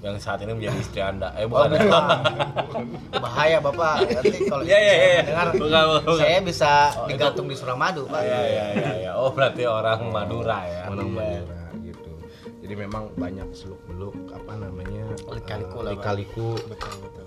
[0.00, 1.30] Yang saat ini menjadi istri Anda.
[1.32, 1.78] Eh Oh, bukan.
[1.78, 2.84] bukan.
[3.14, 5.18] bahaya bapak nanti kalau Iya, iya, saya iya.
[5.20, 6.18] mendengar Bukan, bukan.
[6.18, 6.72] saya bisa
[7.06, 9.10] digantung di Suramadu pak Iya iya iya iya.
[9.14, 10.82] Oh, berarti orang Madura ya.
[10.86, 11.38] Orang Iya.
[11.38, 12.10] Madura gitu.
[12.58, 15.04] Jadi memang banyak seluk-beluk apa namanya?
[15.28, 15.90] Lika-liku Pak.
[15.92, 17.21] lika-liku betul betul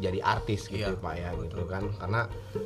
[0.00, 1.82] jadi artis gitu Iya, Pak ya gitu kan.
[2.00, 2.20] Karena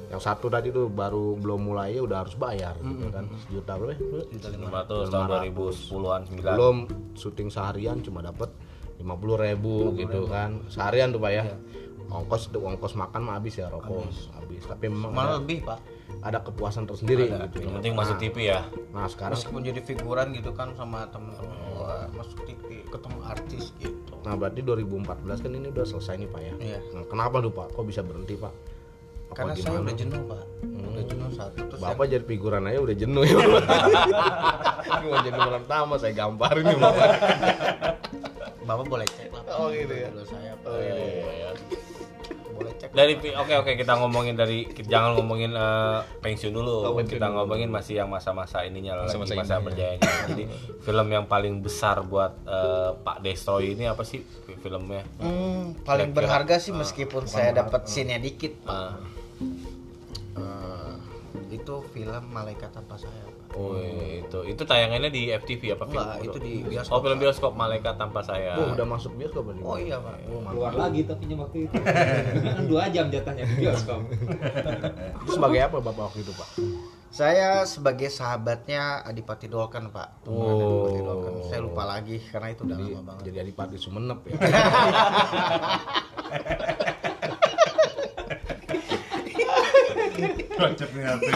[0.09, 3.25] yang satu tadi tuh baru belum mulai ya udah harus bayar gitu kan.
[3.47, 3.95] Sejuta berapa?
[3.95, 4.03] ya?
[4.33, 6.43] 500 tahun 2010-an 9.
[6.43, 6.77] Belum
[7.19, 8.51] syuting seharian cuma dapat
[8.99, 10.63] 50 ribu gitu kan.
[10.71, 11.45] Seharian tuh Pak ya.
[12.09, 14.65] Ongkos tuh ongkos makan mah habis ya rokok habis.
[14.65, 15.79] Tapi memang malah ada, lebih pak
[16.25, 17.69] ada kepuasan tersendiri gitu.
[17.69, 18.65] Yang penting masuk TV ya.
[18.97, 23.98] Nah, sekarang meskipun jadi figuran gitu kan sama temen-temen gua masuk TV ketemu artis gitu
[24.29, 26.55] Nah berarti 2014 kan ini udah selesai nih Pak ya.
[26.61, 26.79] Iya.
[26.93, 27.73] Nah, kenapa tuh Pak?
[27.73, 28.53] Kok bisa berhenti Pak?
[29.29, 29.85] Apa karena saya gimana?
[29.85, 30.43] udah jenuh pak
[30.89, 33.37] udah jenuh satu terus Bapak jadi figuran aja udah jenuh ya.
[34.89, 37.09] Ini mau jadi peran utama saya gamparin nih Bapak.
[37.09, 39.53] yang- bapak boleh cek lah Pak.
[39.57, 40.09] Oh, gitu ya?
[40.13, 40.73] Dulu saya Pak.
[40.77, 41.51] Iya, iya, iya.
[42.59, 46.75] Boleh cek Dari oke oke kita ngomongin dari jangan ngomongin eh, pensiun dulu.
[46.85, 47.37] Oh, pensiun kita dulu.
[47.47, 50.11] ngomongin masih yang masa-masa ininya lah, lagi Masa-masa masa berjayanya.
[50.27, 50.45] Jadi
[50.83, 54.27] film yang paling besar buat eh, Pak Destroy ini apa sih
[54.59, 55.07] filmnya?
[55.23, 58.99] Hmm, paling berharga sih meskipun saya dapat scene-nya dikit Ah,
[59.39, 59.68] Eh,
[61.51, 63.33] itu film Malaikat Tanpa Sayap.
[63.49, 63.57] Pak.
[63.57, 65.99] Oh itu itu tayangannya di FTV apa film?
[65.99, 67.01] Enggak, itu di Oh bioskop.
[67.01, 68.53] film bioskop Malaikat Tanpa Saya.
[68.55, 69.63] Oh, udah masuk bioskop berarti.
[69.65, 70.15] Oh iya pak.
[70.25, 71.73] Keluar lagi tapi waktu itu.
[72.47, 74.01] kan dua jam jatahnya di bioskop.
[75.25, 76.49] Itu sebagai apa Bapak waktu itu, Pak?
[77.09, 80.23] Saya sebagai sahabatnya Adipati Dolken pak.
[80.23, 80.85] Teman Oh.
[80.85, 81.33] Adipati Dolken.
[81.49, 83.23] Saya lupa lagi karena itu udah Jadi, lama banget.
[83.25, 84.37] jadi Adipati Sumenep ya.
[90.59, 91.31] Konsepnya apa?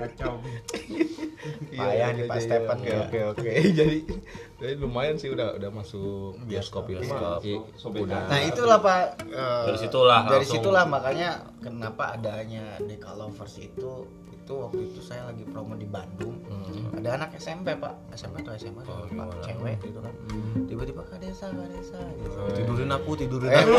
[0.00, 0.32] Kacau.
[1.70, 2.76] Payah nih, Pak Stephen.
[2.76, 3.50] Oke oke oke.
[3.78, 3.98] jadi
[4.60, 7.00] jadi lumayan sih udah udah masuk bioskop ya.
[7.00, 7.40] Bioskop.
[7.40, 7.58] Iya,
[8.04, 8.28] Udah.
[8.28, 9.24] Nah itulah pak.
[9.64, 14.04] Dari situlah Dari situlah makanya kenapa adanya Deka Lovers itu
[14.50, 16.34] itu waktu itu saya lagi promo di Bandung.
[16.90, 20.10] Ada anak SMP pak, SMP atau SMA saya lupa, cewek gitu kan.
[20.66, 22.02] Tiba-tiba kak desa kak desa.
[22.18, 22.34] Gitu.
[22.58, 23.78] tidurin aku, tidurin Eh, aku.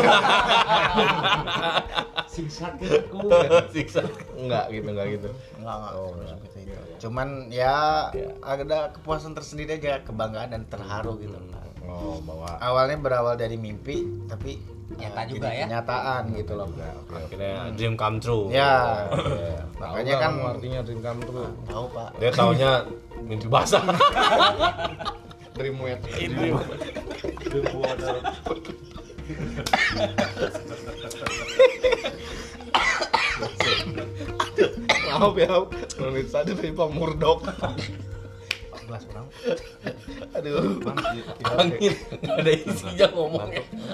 [2.80, 3.18] Ke aku.
[3.76, 4.00] Siksa.
[4.32, 5.28] Enggak gitu enggak gitu.
[5.60, 6.36] Enggak, enggak, Oh, terus enggak.
[6.40, 6.80] seperti itu.
[7.04, 7.76] Cuman ya
[8.40, 11.36] ada kepuasan tersendiri aja, kebanggaan dan terharu gitu.
[11.88, 14.58] Oh, bawa Awalnya berawal dari mimpi, tapi
[14.92, 15.64] Nyata eh, juga jadi ya.
[15.68, 16.68] kenyataan gitu loh.
[17.08, 18.52] Akhirnya dream come true.
[18.52, 19.08] Ya,
[19.80, 21.48] Makanya makanya kan artinya dream come true.
[21.64, 22.10] tahu pak.
[22.20, 22.70] Dia taunya
[23.24, 23.84] mimpi basah.
[25.52, 26.00] Dream wet.
[35.12, 35.52] Maaf ya,
[36.32, 37.44] tadi dari Pak Murdok.
[38.88, 39.26] 14 orang.
[40.42, 40.82] Aduh.
[41.54, 43.48] Angin, nggak ada isinya ngomong.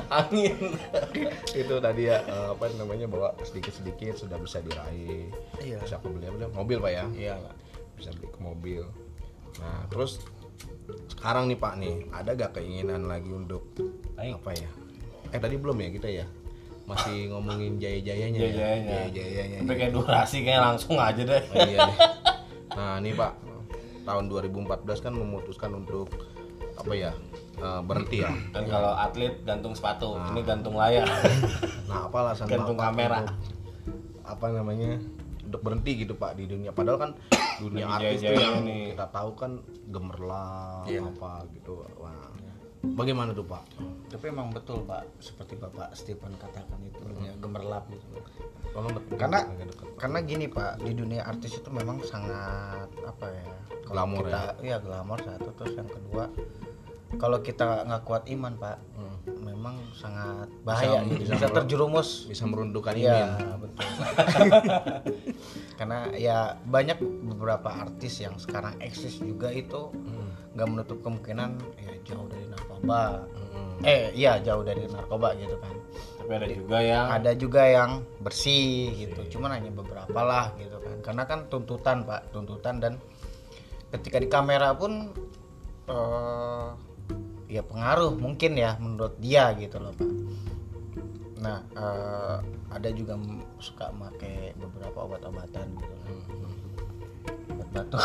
[0.09, 0.57] Angin.
[1.53, 5.29] itu tadi ya eh, apa namanya bawa sedikit-sedikit sudah bisa diraih.
[5.61, 5.85] Iya.
[5.85, 7.05] Bisa aku beli beli mobil Pak ya.
[7.13, 7.55] Iya pak.
[8.01, 8.83] Bisa beli ke mobil.
[9.61, 10.25] Nah, terus
[11.13, 13.69] sekarang nih Pak nih, ada gak keinginan lagi untuk
[14.17, 14.71] apa ya?
[15.35, 16.27] Eh tadi belum ya kita ya?
[16.89, 18.49] Masih ngomongin jaya-jayanya ya?
[18.49, 18.99] Jaya-jayanya.
[19.13, 19.59] Jaya-jayanya.
[19.61, 21.43] Sampai kayak durasi kayak langsung aja deh.
[21.53, 21.99] Oh, iya deh.
[22.79, 23.33] Nah, ini Pak,
[24.07, 26.09] tahun 2014 kan memutuskan untuk
[26.79, 27.12] apa ya?
[27.59, 28.31] eh, berhenti ya.
[28.49, 31.07] Kan kalau atlet gantung sepatu, ini gantung layar.
[31.88, 33.25] Nah, apa alasan Gantung kamera.
[33.25, 33.33] untuk,
[34.23, 35.01] apa namanya?
[35.41, 36.69] Untuk berhenti gitu Pak di dunia.
[36.71, 37.11] Padahal kan
[37.62, 38.85] dunia artis jaya-jaya yang nih.
[38.93, 39.51] kita tahu kan
[39.88, 41.01] gemerlap Iya.
[41.03, 41.81] apa gitu.
[41.97, 42.29] Wah.
[42.79, 43.64] Bagaimana tuh Pak?
[44.09, 48.07] Tapi emang betul pak, seperti bapak Stephen katakan itu ya gemerlap gitu.
[48.14, 49.41] Deket- Karena
[49.97, 53.45] karena gini pak, di dunia artis itu memang sangat apa ya?
[53.83, 54.77] kalau Glamor kita, ya.
[54.79, 56.25] glamor satu terus yang kedua
[57.16, 58.77] kalau kita nggak kuat iman pak,
[59.40, 61.33] memang sangat bahaya, Bisa- gitu.
[61.33, 62.09] bisa terjerumus.
[62.29, 63.57] bisa meruntuhkan Iya imin.
[63.64, 63.88] betul.
[65.79, 69.88] Karena ya banyak beberapa artis yang sekarang eksis juga itu
[70.53, 73.25] nggak menutup kemungkinan ya jauh dari narkoba.
[73.87, 75.75] Eh iya jauh dari narkoba gitu kan.
[76.18, 77.90] Tapi ada juga yang Ada juga yang
[78.21, 79.38] bersih gitu.
[79.38, 80.97] Cuman hanya beberapa lah gitu kan.
[81.01, 82.92] Karena kan tuntutan pak, tuntutan dan
[83.88, 85.14] ketika di kamera pun
[85.88, 86.68] eh
[87.49, 90.11] ya pengaruh mungkin ya menurut dia gitu loh pak.
[91.41, 92.37] Nah eh,
[92.69, 93.17] ada juga
[93.59, 96.15] suka make beberapa obat-obatan gitu kan.
[97.57, 98.05] Obat batuk.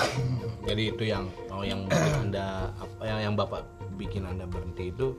[0.63, 1.83] Jadi itu yang mau yang
[2.23, 3.67] anda apa yang yang bapak
[4.03, 5.13] bikin anda berhenti itu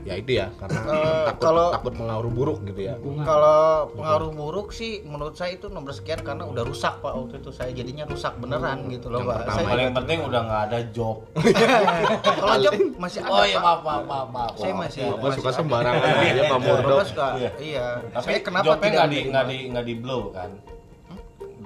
[0.00, 2.94] ya itu ya karena Eh, takut kalau- takut pengaruh buruk gitu ya.
[3.20, 7.50] Kalau pengaruh buruk sih menurut saya itu nomor sekian karena udah rusak pak waktu itu
[7.50, 9.36] saya jadinya rusak beneran gitu loh Yang pak.
[9.38, 11.16] pertama Saya- paling penting udah nggak ada job.
[12.40, 13.62] kalau job masih ada Oh iya Pak.
[13.62, 14.28] maaf maaf maaf.
[14.30, 14.52] maaf.
[14.56, 17.04] Saya masih Bapak masih suka sembarangan aja Pak Bapak Murdok.
[17.04, 17.26] suka
[17.60, 17.86] iya.
[18.10, 20.50] Tapi Saya kenapa jobnya nggak di nggak di nggak di blow kan?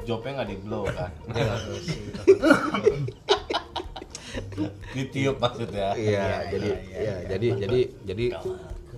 [0.03, 1.11] Jobnya nggak di blow kan?
[4.95, 5.95] Ditiup maksudnya.
[5.95, 8.27] Iya, Iya, jadi iya, iya, ya, jadi jadi jadi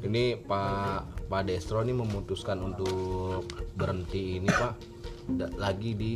[0.06, 4.72] ini Pak Pak Destro ini memutuskan untuk berhenti ini Pak
[5.58, 6.12] lagi di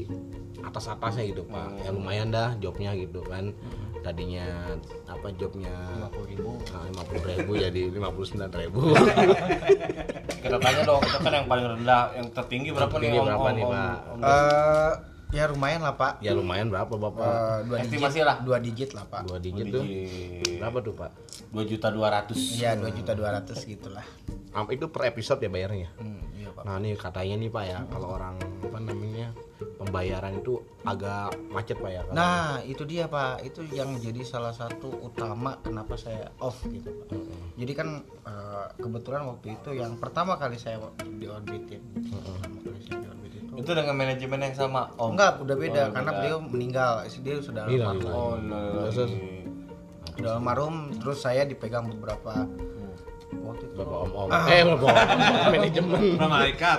[0.63, 1.83] atas atasnya gitu Pak.
[1.83, 3.51] Ya lumayan dah jobnya gitu kan.
[4.01, 5.77] Tadinya apa jobnya
[6.89, 8.97] lima puluh ribu jadi lima puluh sembilan ribu.
[10.41, 13.21] Kita tanya dong, kita kan yang paling rendah, yang tertinggi berapa Tertinggi nih?
[13.21, 13.97] Om, berapa om, nih, om, Pak?
[14.01, 14.21] om?
[14.25, 14.93] Eh,
[15.31, 16.19] ya lumayan lah pak.
[16.19, 17.23] ya lumayan berapa Bapak?
[17.25, 18.37] Eh, dua Estimasi digit lah.
[18.41, 19.21] Dua digit lah pak.
[19.25, 19.83] Dua digit Dua tuh.
[19.85, 20.59] digit.
[20.59, 21.11] Berapa tuh Pak?
[21.49, 22.39] Dua juta dua ratus.
[22.55, 24.05] Iya dua juta dua ratus gitulah.
[24.51, 25.89] Am- Itu per episode ya bayarnya?
[25.97, 26.63] Hmm, iya pak.
[26.63, 29.31] Nah ini katanya nih Pak ya, kalau orang apa namanya
[29.77, 32.01] pembayaran itu agak macet Pak ya.
[32.03, 36.91] kalau- Nah itu dia pak, itu yang jadi salah satu utama kenapa saya off gitu
[36.91, 37.15] pak.
[37.55, 37.89] Jadi kan
[38.25, 43.20] eh, kebetulan waktu itu yang pertama kali saya diorbitin, pertama kali saya diorbitin
[43.51, 45.15] itu Itu dengan manajemen yang sama, Om.
[45.15, 46.19] enggak udah beda Oh, karena beda.
[46.23, 48.11] beliau meninggal, dia sudah almarhum.
[48.11, 48.59] Oh, no,
[50.21, 52.45] almarhum, terus saya dipegang beberapa
[53.33, 54.29] waktu itu Bapak om om.
[54.47, 55.19] Eh bapak om om.
[55.53, 56.03] Manajemen.
[56.19, 56.79] Malaikat.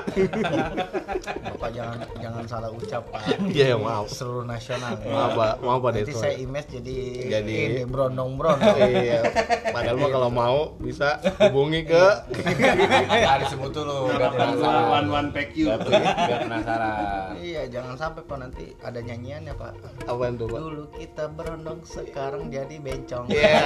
[1.44, 4.08] bapak jangan jangan salah ucap pak Iya maaf.
[4.08, 5.10] seluruh nasional ya.
[5.10, 6.98] Maaf pak, maaf pak nanti saya image jadi
[7.32, 9.22] Jadi- ini brondong brondong Iya.
[9.70, 12.04] Padahal mah kalau mau bisa hubungi ke
[13.12, 14.84] Ya disebut dulu biar penasaran.
[14.90, 15.72] One one pack you.
[15.72, 17.36] Biar penasaran.
[17.38, 19.74] iya jangan sampai pak nanti ada nyanyiannya pak
[20.06, 20.60] apaan tuh pak?
[20.60, 23.60] dulu kita berondong sekarang jadi bencong Iya.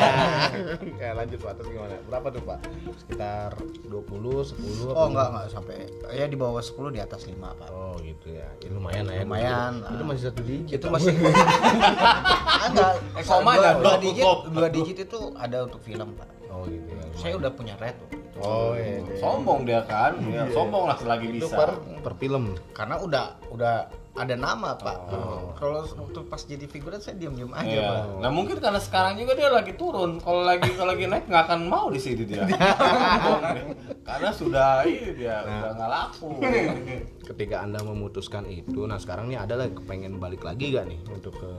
[0.96, 1.96] Ya lanjut pak terus gimana?
[2.06, 2.60] Berapa tuh pak?
[2.98, 3.52] Sekitar
[3.84, 4.94] 20, 10 apa?
[4.94, 5.76] oh enggak enggak sampai
[6.10, 8.48] ya di bawah 10 di atas 5 pak Oh gitu ya.
[8.58, 9.24] Ya, lumayan lah ya.
[9.24, 9.74] Lumayan.
[9.86, 10.76] Itu masih satu digit.
[10.76, 11.12] itu masih
[12.56, 16.30] Ah, enggak Koma dua, dan dua blok, digit dua digit itu ada untuk film pak
[16.48, 17.04] Oh gitu ya.
[17.14, 18.38] saya udah punya red waktu itu.
[18.40, 19.00] Oh iya.
[19.00, 19.16] iya.
[19.18, 20.12] Sombong dia kan.
[20.26, 21.56] Ya, sombong lah selagi Itu bisa.
[21.56, 22.56] per per film.
[22.72, 23.76] karena udah udah
[24.16, 25.52] ada nama pak Oh.
[25.54, 27.84] kalau waktu pas jadi figuran saya diam diam aja Iya.
[27.86, 30.18] pak Nah mungkin karena sekarang juga dia lagi turun.
[30.18, 32.48] Kalau lagi kalau lagi naik nggak akan mau di sini dia.
[34.08, 36.30] karena sudah ini dia udah nggak laku.
[37.24, 41.36] Ketika anda memutuskan itu, nah sekarang nih ada lagi pengen balik lagi gak nih untuk
[41.36, 41.52] ke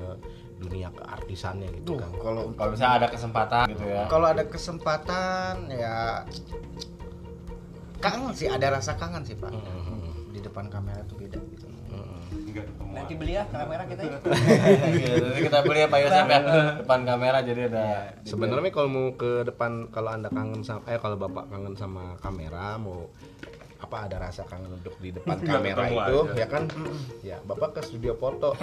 [0.56, 2.08] dunia keartisannya gitu kan?
[2.16, 4.02] kalau Kalau misalnya ada kesempatan gitu ya.
[4.06, 6.24] kalau ada kesempatan ya
[7.98, 9.52] kangen sih ada rasa kangen sih pak
[10.30, 11.65] di depan kamera tuh beda gitu
[12.86, 14.18] Nanti beli ya kamera kita ya.
[15.26, 16.40] Jadi kita beli ya Pak Yosef ya
[16.80, 17.84] depan kamera jadi ada.
[18.22, 22.76] Sebenarnya kalau mau ke depan, kalau anda kangen sama, eh kalau bapak kangen sama kamera,
[22.76, 23.06] mau
[23.76, 26.32] apa ada rasa kangen untuk di depan Nggak kamera ketemu itu, aja.
[26.32, 26.62] ya kan?
[27.20, 28.56] Ya bapak ke studio foto.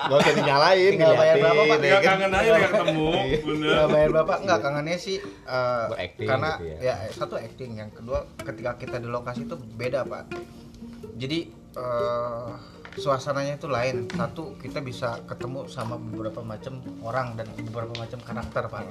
[0.00, 1.78] Gak usah dinyalain, Tinggal bayar berapa, Pak?
[1.78, 2.04] ya kan?
[2.16, 3.08] kangen aja nggak ketemu.
[3.60, 6.94] Nggak bayar bapak nggak kangennya sih eh, Berakting karena gitu ya.
[7.12, 10.32] satu acting yang kedua ketika kita di lokasi itu beda pak
[11.14, 12.48] jadi eh,
[12.98, 14.10] suasananya itu lain.
[14.10, 18.82] Satu kita bisa ketemu sama beberapa macam orang dan beberapa macam karakter pak.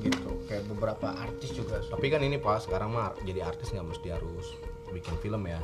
[0.00, 0.28] Gitu.
[0.48, 1.84] Kayak beberapa artis juga.
[1.84, 4.46] Tapi kan ini pak sekarang mah jadi artis nggak mesti harus
[4.90, 5.60] bikin film ya.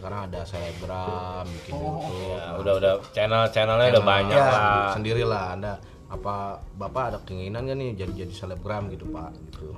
[0.00, 2.34] Sekarang ada selebgram, bikin YouTube.
[2.34, 2.92] Ya, udah udah.
[3.14, 4.90] Channel channelnya udah banyak Ya, lah.
[4.96, 5.74] sendiri lah anda.
[6.06, 9.30] Apa bapak ada keinginan gak nih jadi jadi selebgram gitu pak?
[9.50, 9.74] Gitu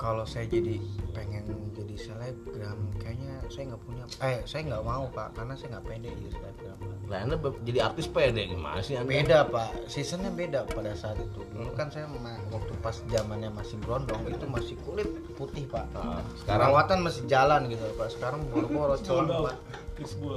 [0.00, 0.80] kalau saya jadi
[1.12, 1.44] pengen
[1.76, 6.08] jadi selebgram kayaknya saya nggak punya eh saya nggak mau pak karena saya nggak pede
[6.08, 7.36] jadi selebgram lah anda
[7.66, 8.46] jadi artis pede?
[8.46, 9.10] Gimana sih anda?
[9.10, 9.90] Beda pak.
[9.90, 11.42] Seasonnya beda pada saat itu.
[11.50, 15.90] Dulu kan saya ma- waktu pas zamannya masih berondong itu masih kulit putih pak.
[15.90, 18.14] Sekarang- perawatan masih jalan gitu pak.
[18.14, 19.58] Sekarang boro-boro celeng pak.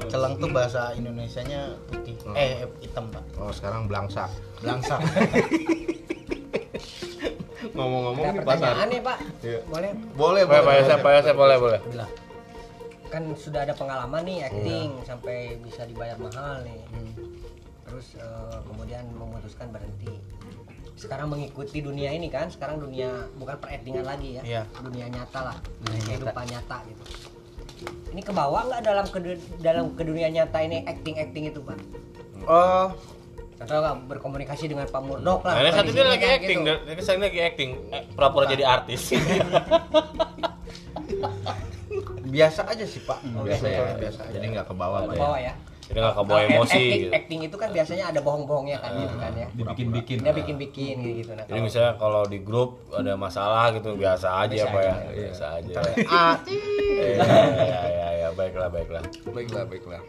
[0.09, 2.17] Celeng tuh bahasa Indonesianya putih.
[2.33, 3.21] Eh hitam pak.
[3.37, 4.33] Oh sekarang belangsak.
[4.65, 4.97] Langsung
[7.73, 9.17] ngomong-ngomong nih pasar pertanyaan nih Pak.
[9.41, 9.59] Iya.
[9.65, 9.91] Boleh?
[10.13, 11.79] boleh Boleh Pak Yosef, Pak Yosef boleh boleh.
[11.89, 12.11] Bilang.
[13.09, 16.81] Kan sudah ada pengalaman nih acting sampai bisa dibayar mahal nih.
[17.85, 20.17] Terus eh, kemudian memutuskan berhenti.
[20.93, 24.63] Sekarang mengikuti dunia ini kan, sekarang dunia bukan peraktingan lagi ya, Iya.
[24.77, 25.57] dunia nyata lah,
[26.05, 27.03] kehidupan nyata gitu.
[28.13, 29.19] Ini kebawa nggak dalam ke
[29.59, 31.75] dalam ke dunia nyata ini acting acting itu pak?
[32.47, 32.91] oh
[33.63, 35.53] Nggak berkomunikasi dengan Pak Murdok lah.
[35.53, 36.75] Nah, ini dia sini lagi kan, acting, gitu.
[36.85, 39.01] ini saya lagi acting, eh, pura-pura jadi artis.
[42.25, 45.21] biasa aja sih pak biasa ya biasa aja jadi nggak ke bawah pak Ke ya
[45.21, 45.53] bawah ya.
[45.83, 47.11] Jadi nggak kebawa Kalau emosi acting, gitu.
[47.13, 49.47] acting itu kan biasanya ada bohong-bohongnya kan gitu kan ya.
[49.53, 51.31] dibikin-bikin Dia bikin-bikin gitu.
[51.35, 54.95] Nah, Jadi kalau- misalnya kalau di grup ada masalah gitu biasa aja Biasa apa ya,
[55.13, 55.73] biasa aja.
[56.07, 56.35] ah
[56.93, 57.05] Ya,
[57.67, 59.03] ya, ya, ya, baiklah, baiklah.
[59.27, 60.01] baiklah baiklah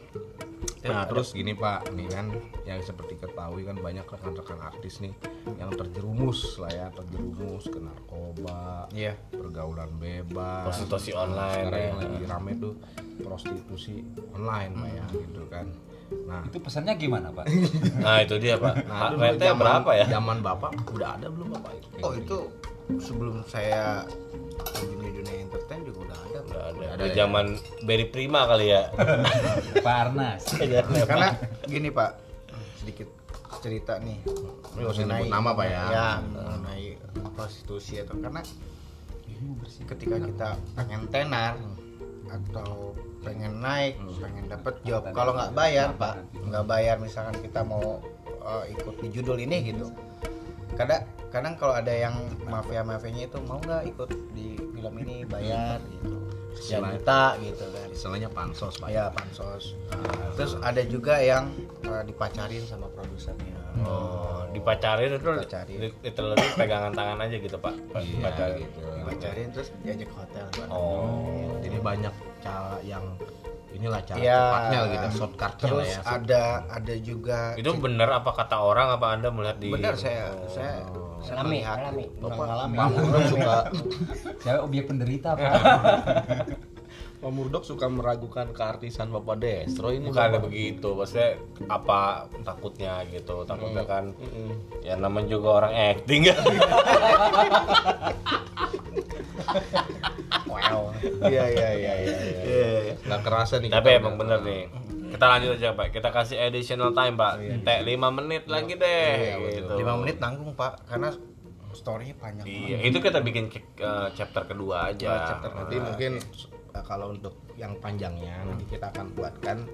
[0.86, 2.28] nah terus gini pak nih kan
[2.62, 5.16] yang seperti ketahui kan banyak rekan-rekan artis nih
[5.56, 9.16] yang terjerumus lah ya terjerumus ke narkoba Iya.
[9.30, 11.86] pergaulan bebas Prostitusi Nah, online, sekarang ya.
[11.86, 12.72] yang lagi rame tuh
[13.16, 13.94] prostitusi
[14.30, 15.66] online pak ya gitu kan
[16.28, 17.48] nah itu pesannya gimana pak
[18.04, 18.84] Nah itu dia pak.
[18.84, 20.06] Nah, zaman- berapa ya?
[20.10, 21.72] Zaman bapak udah ada belum bapak?
[21.98, 22.38] oh itu
[23.00, 24.04] sebelum saya
[24.76, 25.73] di dunia entertain udah
[26.70, 26.94] ada Pak.
[26.96, 27.04] Ada.
[27.04, 27.14] Ya?
[27.14, 27.46] zaman
[27.84, 28.88] Berry Prima kali ya.
[29.86, 30.42] Pak Arnas
[31.10, 31.28] karena
[31.68, 32.20] gini pak
[32.80, 33.08] sedikit
[33.64, 34.20] cerita nih
[34.76, 35.82] Ini usah nyebut nama pak ya.
[35.88, 37.00] ya mengenai
[37.32, 38.44] prostitusi atau karena
[39.88, 41.56] ketika kita pengen tenar
[42.28, 42.92] atau
[43.24, 48.00] pengen naik pengen dapat job kalau nggak bayar pak nggak bayar misalkan kita mau
[48.44, 49.92] uh, ikut di judul ini gitu
[50.74, 52.14] kadang kadang kalau ada yang
[52.48, 56.23] mafia mafianya itu mau nggak ikut di film ini bayar gitu
[56.56, 58.88] Selain- juta gitu kan Istilahnya pansos pak.
[58.88, 59.74] ya pansos
[60.34, 61.50] terus ada juga yang
[61.82, 65.76] uh, dipacarin sama produsernya Oh, dipacarin itu Dipacarin.
[65.80, 67.74] li- literally pegangan tangan aja gitu pak.
[67.92, 68.58] Iya, Pacarin.
[68.62, 68.78] gitu.
[68.94, 70.66] dipacarin terus diajak ke hotel Pak.
[70.70, 71.58] Oh.
[71.58, 73.02] Jadi banyak cara yang
[73.84, 74.40] inilah cara Iya.
[74.40, 76.00] cepatnya gitu, shortcutnya terus ya.
[76.08, 80.80] ada ada juga Itu benar apa kata orang apa Anda melihat di benar saya saya
[81.20, 82.04] saya Alami, melihat alami.
[82.16, 82.76] Bapak Alami.
[82.76, 83.56] Pak Murdok suka
[84.40, 85.44] Saya objek penderita apa?
[87.24, 90.12] Pak Murdok suka meragukan keartisan Bapak Destro ini.
[90.12, 90.44] bukan Bapak.
[90.44, 91.40] begitu maksudnya
[91.72, 94.12] apa takutnya gitu takutnya kan
[94.84, 96.28] ya namanya juga orang acting.
[96.34, 96.36] Ya
[100.48, 100.90] wow
[101.30, 102.14] iya iya iya iya.
[102.44, 102.94] Iya.
[103.06, 103.70] Nggak kerasa nih.
[103.70, 104.68] tapi emang bener nih.
[105.14, 105.94] Kita lanjut aja pak.
[105.94, 107.38] Kita kasih additional time pak.
[107.62, 109.14] Teh 5 menit lagi deh
[109.60, 109.74] gitu.
[109.78, 111.14] lima menit nanggung pak karena
[111.74, 115.42] storynya panjang iya itu kita bikin eh, chapter kedua aja.
[115.42, 116.12] Nanti mungkin
[116.74, 119.64] uh, kalau untuk yang panjangnya nanti kita akan buatkan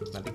[0.00, 0.32] nanti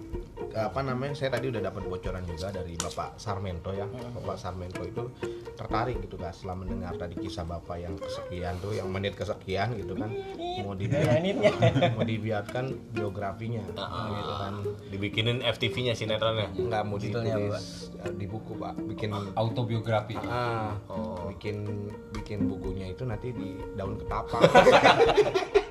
[0.53, 3.89] uh, apa namanya saya tadi udah dapat bocoran juga dari Bapak Sarmento ya.
[3.89, 5.09] Bapak Sarmento itu
[5.57, 9.97] tertarik gitu kan setelah mendengar tadi kisah Bapak yang kesekian tuh yang menit kesekian gitu
[9.97, 10.13] kan
[10.61, 11.21] mau dibiarkan
[11.97, 14.53] mau dibiarkan biografinya gitu kan.
[14.93, 16.53] Dibikinin FTV-nya sinetronnya?
[16.53, 18.85] Nggak mau ditulis uh, di buku Pak.
[18.85, 20.13] Bikin Autobiografi.
[20.29, 20.77] ah.
[21.33, 24.45] Bikin bikin bukunya itu nanti di daun ketapang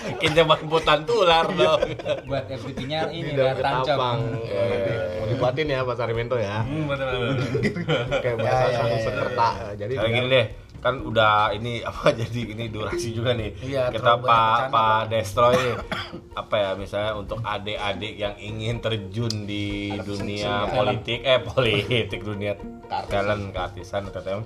[0.00, 1.80] bikin jemputan tular dong.
[2.24, 3.96] Buat FTP-nya ini lah tancap.
[3.96, 6.64] ketapang Nanti mau dibuatin ya Pak Sarmento ya.
[8.20, 9.48] Kayak Ya, bahasa ya, sarung ya, sekerta.
[9.76, 10.46] Jadi Kayak gini deh,
[10.80, 13.50] kan udah ini apa jadi ini durasi juga nih.
[13.60, 15.00] Iya, kita Pak Pak.
[15.12, 15.56] Destroy
[16.40, 22.56] apa ya misalnya untuk adik-adik yang ingin terjun di dunia politik eh politik dunia
[23.10, 24.40] talent keartisan atau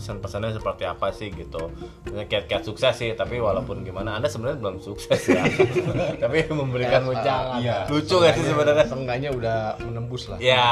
[0.00, 1.68] pesan-pesannya seperti apa sih gitu.
[2.02, 5.44] Misalnya kiat-kiat sukses sih, tapi walaupun gimana Anda sebenarnya belum sukses ya.
[6.22, 7.60] tapi memberikan wejangan.
[7.60, 7.84] iya.
[7.86, 8.82] Lucu gak sih sebenarnya?
[8.82, 10.64] seenggaknya udah menembus lah Ya.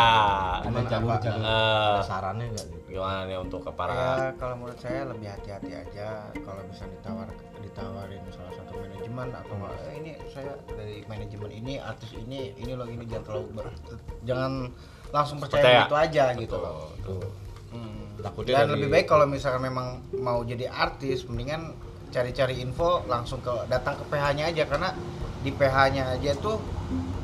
[0.60, 1.44] Ada jalur-jalur.
[1.44, 5.76] Eh, sarannya nggak gitu gimana nih untuk ke ya para kalau menurut saya lebih hati-hati
[5.76, 7.28] aja kalau bisa ditawar
[7.60, 12.88] ditawarin salah satu manajemen atau "Eh, ini saya dari manajemen ini artis ini ini loh
[12.88, 13.76] ini jangan terlalu ber-
[14.24, 14.72] jangan
[15.08, 15.80] langsung percaya, Percaya.
[15.84, 17.20] gitu aja gitu loh tuh
[17.68, 18.07] Hmm.
[18.20, 21.74] Takutnya dan dari- lebih baik kalau misalkan memang mau jadi artis mendingan
[22.08, 24.64] cari-cari info langsung ke datang ke PH-nya aja.
[24.64, 24.90] Karena
[25.38, 26.56] di PH-nya aja tuh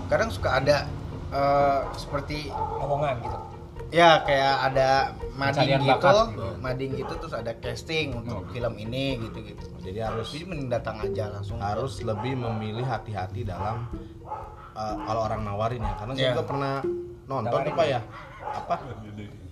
[0.06, 0.86] kadang suka ada
[1.30, 2.46] eh, seperti
[2.78, 3.38] omongan gitu.
[3.90, 4.90] Ya kayak ada
[5.34, 6.14] mading gitu, bakat.
[6.30, 6.46] Gitu.
[6.58, 10.96] mading gitu terus ada casting untuk film ini gitu gitu jadi harus jadi mending datang
[10.96, 11.58] aja langsung.
[11.58, 13.84] harus lebih memilih hati-hati dalam
[14.72, 15.94] uh, kalau orang nawarin ya.
[15.94, 16.30] Karena saya Iya.
[16.32, 16.74] juga pernah
[17.24, 18.00] nonton tuh pak ya
[18.52, 18.76] apa?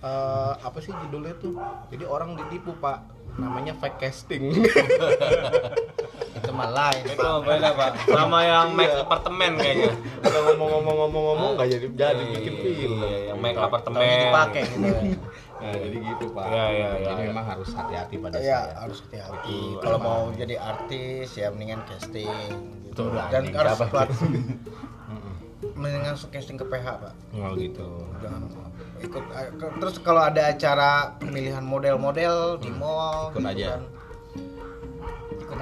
[0.03, 1.55] Eh, apa sih judulnya tuh?
[1.87, 3.07] Jadi orang ditipu pak.
[3.39, 4.51] Namanya fake casting.
[6.33, 7.91] Itu mah lain itu beda pak.
[8.09, 9.93] Sama yang make apartemen kayaknya.
[10.19, 12.99] Udah ngomong-ngomong-ngomong-ngomong nggak jadi jadi bikin film.
[12.99, 15.01] Iya, yang make Taunya apartemen dipakai gitu ya.
[15.63, 16.45] Nah, jadi gitu pak.
[16.49, 17.29] Iya, iya, iya, jadi iya.
[17.31, 18.75] memang harus hati-hati pada ya saya.
[18.83, 19.59] harus hati-hati.
[19.79, 22.49] Kalau mau jadi artis ya mendingan casting
[22.91, 22.91] gitu.
[22.91, 23.79] Itu udah dan harus?
[25.73, 27.13] mendingan casting ke PH pak.
[27.33, 27.87] Oh gitu.
[28.19, 28.41] Jangan
[28.99, 29.47] ikut eh,
[29.77, 33.69] terus kalau ada acara pemilihan model-model di mall Ikut gitu aja.
[33.73, 33.83] kan.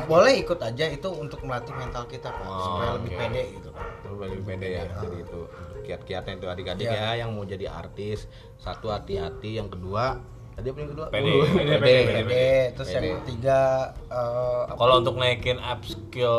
[0.04, 2.42] boleh ikut aja itu untuk melatih mental kita pak.
[2.42, 3.20] Oh, supaya lebih oke.
[3.20, 3.70] pede gitu.
[3.70, 5.42] Pak Terus bagi pede ya jadi itu.
[5.82, 6.96] Kiat-kiatnya itu adik-adik Iya.
[6.96, 8.26] ya yang mau jadi artis.
[8.56, 9.56] Satu hati-hati.
[9.56, 11.06] Yang kedua tadi apa yang kedua?
[11.08, 12.48] Pede, Uh, pede, pede, pede, pede.
[12.72, 13.16] terus yang Pede.
[13.20, 13.60] ketiga
[14.06, 16.38] eh, apa- kalau untuk naikin up skill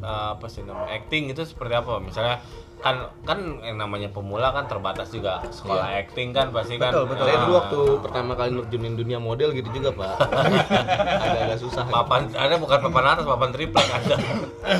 [0.00, 1.98] uh, apa sih namanya acting itu seperti apa?
[1.98, 2.38] Misalnya
[2.76, 5.40] kan kan yang namanya pemula kan terbatas juga.
[5.48, 6.92] Sekolah acting kan pasti kan.
[6.92, 7.24] Betul, betul.
[7.24, 10.14] saya Ah, dulu waktu pertama kali nerjunin dunia model gitu juga pak.
[11.24, 11.84] Agak-agak susah.
[11.88, 14.16] Papan ada bukan papan atas papan triplek ada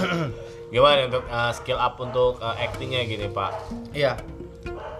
[0.73, 3.53] gimana untuk uh, skill up untuk uh, actingnya gini pak?
[3.97, 4.19] Iya.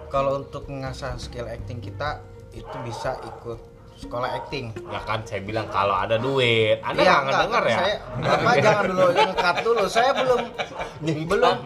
[0.07, 2.23] Kalau untuk mengasah skill acting kita
[2.55, 4.69] itu bisa ikut sekolah acting.
[4.77, 8.55] ya kan saya bilang kalau ada duit anda Iya, nggak enggak, ngedenger ya Saya, Bapak
[8.65, 9.83] jangan dulu ngekat dulu.
[9.89, 10.41] Saya belum
[11.25, 11.57] belum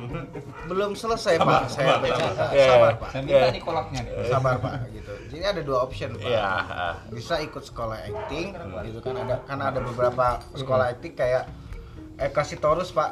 [0.71, 1.61] belum selesai Pak.
[1.67, 2.45] Saya bercerita.
[2.55, 2.67] Iya.
[2.71, 3.09] Sabar Pak.
[3.11, 4.13] Saya minta nih kolaknya nih.
[4.31, 5.13] Sabar Pak gitu.
[5.35, 6.31] Jadi ada dua option Pak.
[6.31, 6.95] Ah.
[7.11, 8.47] Bisa ikut sekolah acting
[8.87, 11.51] gitu kan ada karena ada beberapa sekolah acting kayak
[12.15, 13.11] Eka Sitorus Pak.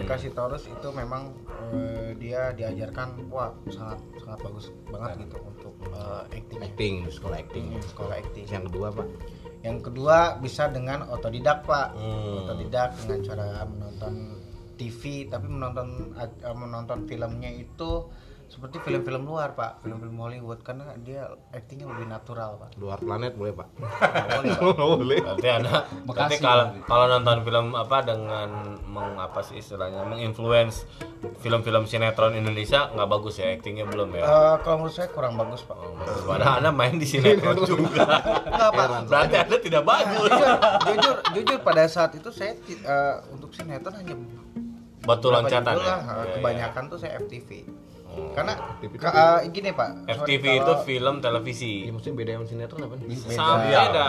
[0.00, 1.30] Eka Sitorus itu memang
[1.72, 7.66] eh, dia diajarkan wah sangat sangat bagus banget gitu untuk eh, acting acting sekolah acting.
[7.84, 8.44] Sekolah acting.
[8.48, 9.08] yang kedua pak?
[9.60, 12.48] Yang kedua bisa dengan otodidak pak, Hmm.
[12.48, 14.14] otodidak dengan cara menonton
[14.80, 18.08] TV, tapi menonton eh, menonton filmnya itu
[18.50, 21.22] seperti film-film luar pak, film-film Hollywood karena dia
[21.54, 22.74] actingnya lebih natural pak.
[22.82, 27.66] luar planet boleh pak Nggak boleh, nggak Berarti ada berarti Bekasi kalau kalau nonton film
[27.78, 28.48] apa dengan
[28.82, 30.82] mengapa sih istilahnya menginfluence
[31.38, 34.24] film-film sinetron Indonesia nggak bagus ya actingnya belum ya.
[34.26, 35.78] Eh, kalau menurut saya kurang bagus pak.
[36.26, 38.18] Padahal anda main di sinetron juga.
[38.50, 38.86] Enggak pak.
[39.06, 40.30] Berarti anda tidak bagus.
[40.90, 44.18] jujur, jujur, pada saat itu saya eh, untuk sinetron hanya
[45.00, 45.80] Batu loncatan ya?
[45.80, 47.64] lah, Iya, kebanyakan tuh saya FTV.
[48.30, 48.54] Karena
[48.96, 49.90] ka- eh, gini Pak.
[50.06, 51.72] FTV sorry, itu kalau- film televisi.
[51.82, 53.06] Iya, maksudnya beda sama sinetron apa nih?
[53.28, 54.04] Sama Iya, beda.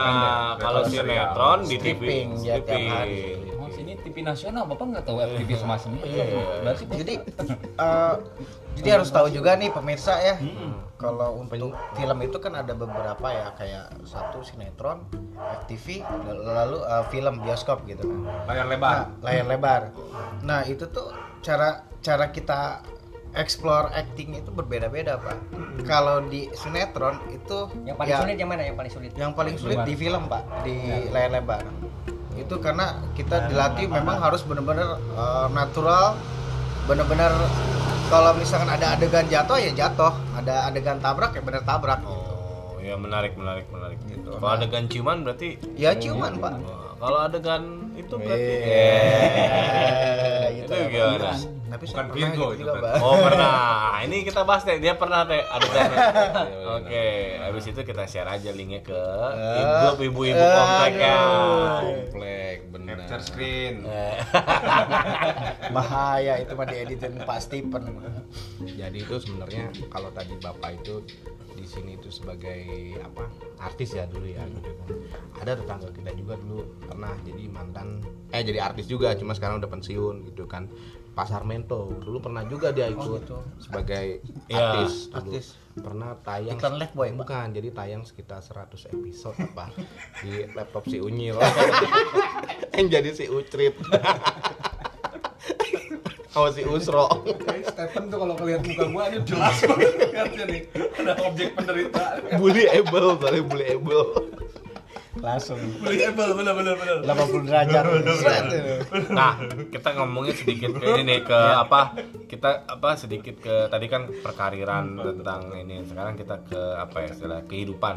[0.57, 3.19] Kalau sinetron di TV Stripping, ya, tiap hari.
[3.53, 6.05] Oh, sini TV nasional, Bapak nggak tahu FTV semacam itu.
[6.61, 7.13] Berarti jadi
[7.77, 8.15] eh,
[8.73, 10.39] jadi harus tahu juga nih pemirsa ya
[10.95, 11.59] kalau untuk
[11.91, 15.03] film itu kan ada beberapa ya kayak satu sinetron
[15.61, 16.05] FTV
[16.39, 18.97] lalu eh, film bioskop gitu kan Layar nah, lebar.
[19.19, 19.81] layar lebar
[20.41, 22.79] nah itu tuh cara cara kita
[23.35, 25.37] explore acting itu berbeda-beda pak.
[25.87, 28.61] Kalau di sinetron itu Yang paling ya, sulit yang mana?
[28.67, 29.09] Yang paling sulit?
[29.15, 30.43] yang paling sulit di film pak.
[30.67, 30.75] Di
[31.11, 31.63] layar lebar.
[32.35, 36.19] Itu karena kita dilatih memang harus benar-benar eh, natural.
[36.87, 37.31] Benar-benar
[38.11, 40.11] kalau misalkan ada adegan jatuh ya jatuh.
[40.35, 42.31] Ada adegan tabrak ya benar tabrak gitu.
[42.35, 43.99] Oh, ya menarik, menarik, menarik.
[44.09, 44.27] Gitu.
[44.27, 46.59] Kalau adegan ciuman berarti ya ciuman pak.
[46.99, 51.35] Kalau adegan itu berarti Eh, itu gimana?
[51.71, 53.95] tapi Bukan pernah Virgo gitu itu pak Oh pernah.
[54.03, 54.77] Ini kita bahas deh.
[54.83, 55.97] Dia pernah deh adegannya.
[56.83, 57.07] Oke.
[57.39, 59.01] Habis itu kita share aja linknya ke
[59.95, 61.19] ibu ibu-ibu komplek ya.
[61.79, 62.95] Komplek, bener.
[63.07, 63.87] Capture screen.
[63.87, 64.15] Eh,
[65.75, 67.83] bahaya itu mah dieditin Pak Stephen
[68.59, 71.07] Jadi itu sebenarnya kalau tadi bapak itu
[71.61, 72.65] di sini itu sebagai
[72.99, 74.89] apa artis ya dulu ya gitu kan.
[75.37, 79.69] Ada tetangga kita juga dulu pernah jadi mantan eh jadi artis juga cuma sekarang udah
[79.69, 80.65] pensiun gitu kan.
[81.11, 83.27] Pasar Mento dulu pernah juga dia ikut
[83.59, 85.17] sebagai Ya, artis dulu.
[85.21, 85.45] artis.
[85.71, 87.17] Pernah tayang Iklan Lifebuoy, Pak.
[87.17, 89.71] bukan jadi tayang sekitar 100 episode apa
[90.19, 91.39] di laptop si Unyil
[92.75, 93.75] yang jadi si Ucrit
[96.31, 97.05] sama si Usro
[97.67, 100.61] Stephen tuh kalau ngeliat muka gua ini jelas banget lihatnya nih.
[100.95, 102.39] Ada objek penderitaan.
[102.39, 104.03] bully able soalnya bully able
[105.19, 106.97] langsung Believable bener bener bener.
[107.03, 107.83] 80 derajat
[109.11, 111.99] Nah, kita ngomongin sedikit ke ini nih ke apa?
[112.31, 115.83] Kita apa sedikit ke tadi kan perkariran tentang ini.
[115.83, 117.95] Sekarang kita ke apa ya istilah kehidupan.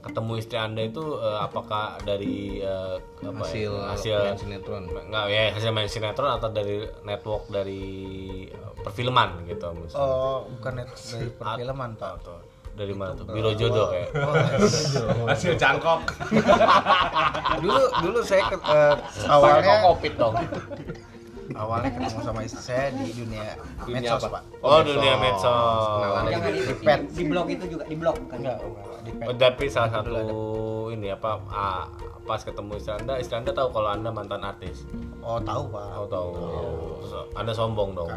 [0.00, 3.90] Ketemu istri Anda itu eh, apakah dari eh, apa hasil ya?
[3.92, 7.82] hasil main sinetron Enggak ya hasil main sinetron atau dari network dari
[8.48, 10.00] eh, perfilman gitu misalnya.
[10.00, 12.36] oh bukan net dari perfilman Pak Atau
[12.80, 13.26] dari mana tuh?
[13.28, 14.08] Biro jodoh kayak.
[15.30, 16.00] Hasil cangkok.
[17.60, 18.94] dulu dulu saya ke, eh,
[19.28, 20.34] awalnya Covid dong.
[21.52, 24.38] awalnya ketemu sama istri saya di dunia, medsos apa?
[24.38, 25.82] pak Oh, dunia medsos.
[25.90, 27.00] Kenalannya Jangan di, di di, pet.
[27.10, 28.36] di blog itu juga, di blog bukan?
[28.38, 29.26] enggak enggak di pet.
[29.26, 30.20] Oh, Tapi salah satu
[30.90, 31.84] ini apa ah,
[32.22, 34.86] pas ketemu istri anda, istri anda tahu kalau anda mantan artis.
[35.20, 36.30] oh tahu pak Oh tahu.
[37.04, 38.10] So- anda sombong dong.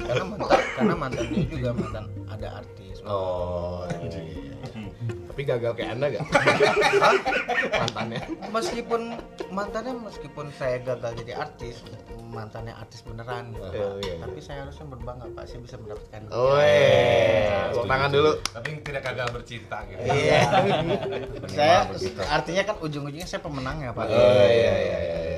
[0.00, 3.88] karena mantan karena mantannya juga mantan ada artis Oh.
[5.40, 6.24] Tapi gagal kayak anda gak
[7.72, 8.20] mantannya.
[8.52, 9.00] Meskipun
[9.48, 11.80] mantannya meskipun saya gagal jadi artis
[12.28, 14.04] mantannya artis beneran gitu, Oh, Pak.
[14.04, 14.14] iya.
[14.20, 15.48] tapi saya harusnya berbangga pak.
[15.48, 16.76] Saya bisa mendapatkan Oi,
[17.72, 18.32] tepuk tangan dulu.
[18.52, 20.00] Tapi tidak gagal bercinta gitu.
[20.12, 20.40] iya.
[21.48, 21.78] Saya
[22.28, 24.04] artinya kan ujung-ujungnya saya pemenangnya pak.
[24.06, 25.29] Oh iya iya iya iya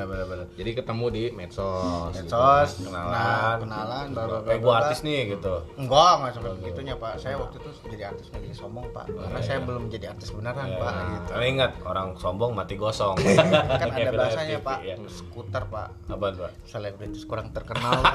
[0.00, 2.24] benar benar benar jadi ketemu di medsos gitu.
[2.26, 3.10] medsos Kenalan.
[3.10, 4.80] nah, kenalan bla bla Kayak gua bla.
[4.82, 5.54] artis nih gitu.
[5.76, 9.40] enggak enggak sampai begitunya pak saya waktu itu jadi artis nggak jadi sombong pak karena
[9.40, 13.16] saya belum jadi artis beneran pak gitu Tapi ingat orang sombong mati gosong.
[13.80, 16.26] kan ada bahasanya pak skuter pak Apa?
[16.32, 16.52] Pak?
[16.64, 18.00] selebritis kurang terkenal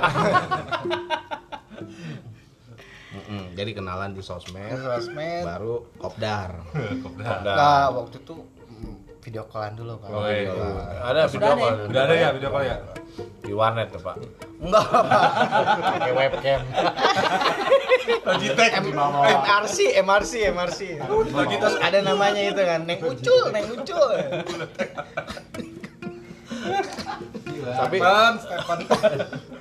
[3.15, 6.67] Mm-mm, jadi kenalan di sosmed sosmed baru kopdar
[7.07, 7.39] Udah.
[7.47, 8.35] nah waktu itu
[9.25, 10.53] video callan dulu pak Oh, iya.
[11.01, 11.89] Ada video call.
[11.89, 12.77] Udah ada ya video call ya?
[13.41, 14.15] Di warnet tuh, Pak.
[14.55, 15.03] enggak pak
[15.97, 16.61] pakai webcam
[18.25, 18.71] Logitech.
[18.85, 20.79] MRC MRC MRC
[21.81, 24.09] ada namanya itu kan neng ucul neng ucul
[27.65, 28.79] tapi Stephen, Stephen.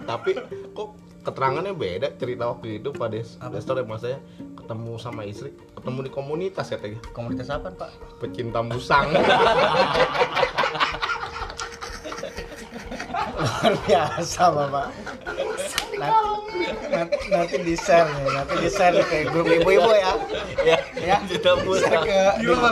[0.05, 0.31] tapi
[0.73, 0.89] kok
[1.25, 4.21] keterangannya beda cerita waktu itu Pak Des Destor emang saya
[4.61, 7.91] ketemu sama istri ketemu di komunitas katanya komunitas apa pak?
[8.21, 9.09] Pecinta musang.
[13.35, 14.89] Luar biasa bapak.
[15.95, 16.61] Nanti,
[16.93, 20.13] nanti, nanti di share nih nanti di share ke grup ibu-ibu ya.
[20.65, 22.05] Ya, ya kita musang.
[22.05, 22.69] ke Gila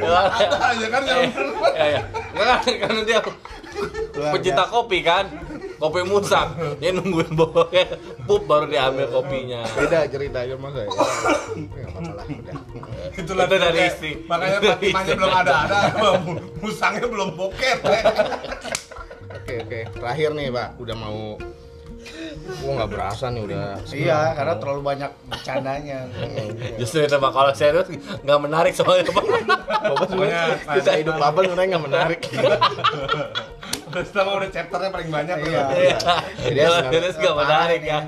[0.00, 0.32] lah.
[0.32, 1.32] Ada aja kan yang
[1.76, 2.00] ya ya
[2.32, 3.18] Nggak kan karena dia
[4.32, 5.24] pecinta kopi kan
[5.80, 7.96] kopi musang dia nungguin bawahnya
[8.28, 12.56] pup baru diambil kopinya beda ceritanya mas saya nggak apa-apa lah udah
[13.10, 14.10] Itulah Itu dari istri.
[14.28, 15.12] Makanya Itu istri.
[15.18, 15.78] belum ada-ada,
[16.62, 17.78] musangnya belum boket.
[17.82, 21.20] oke oke terakhir nih pak udah mau
[22.64, 23.76] Gua nggak berasa nih udah.
[23.92, 26.08] Iya, karena terlalu banyak bercandanya.
[26.80, 27.92] Justru itu Pak kalau serius
[28.24, 29.24] nggak menarik soalnya Pak.
[29.84, 30.42] Bapak sebenarnya
[30.80, 32.20] kita hidup Bapak sebenarnya nggak menarik.
[34.06, 35.36] Setelah udah chapternya paling banyak.
[35.44, 35.62] Iya.
[35.74, 35.96] Iya.
[36.40, 36.60] Jadi
[36.90, 38.00] serius nggak menarik ya.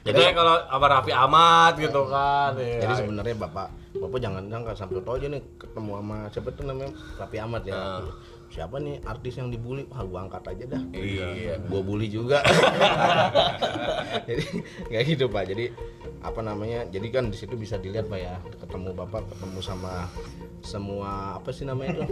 [0.00, 2.56] Jadi- kalau sama Raffi Ahmad gitu kan.
[2.56, 2.80] iya.
[2.84, 6.92] Jadi sebenarnya Bapak Bapak jangan jangan sampai tahu aja nih ketemu sama siapa tuh namanya
[7.20, 7.74] Raffi Ahmad ya.
[7.76, 8.02] Ah.
[8.50, 9.86] Siapa nih artis yang dibully?
[9.94, 10.82] Wah, gua angkat aja dah.
[10.90, 11.54] Iya.
[11.70, 12.42] Gua bully juga.
[14.28, 14.44] jadi
[14.90, 15.44] nggak gitu Pak.
[15.54, 15.64] Jadi
[16.18, 16.82] apa namanya?
[16.90, 20.10] Jadi kan di situ bisa dilihat Pak ya, ketemu Bapak ketemu sama
[20.66, 22.04] semua apa sih namanya itu?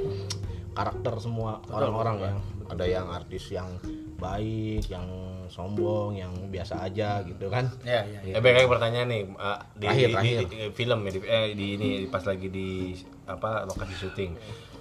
[0.78, 2.32] Karakter semua orang-orang ya.
[2.68, 3.68] Ada yang artis yang
[4.14, 5.06] baik, yang
[5.46, 7.66] sombong, yang biasa aja gitu kan.
[7.82, 8.32] Iya, iya.
[8.34, 10.38] Eh, kayak pertanyaan nih eh, di, Terakhir, di- terakhir.
[10.38, 14.32] di- di film ya di, eh, di ini pas lagi di apa lokasi syuting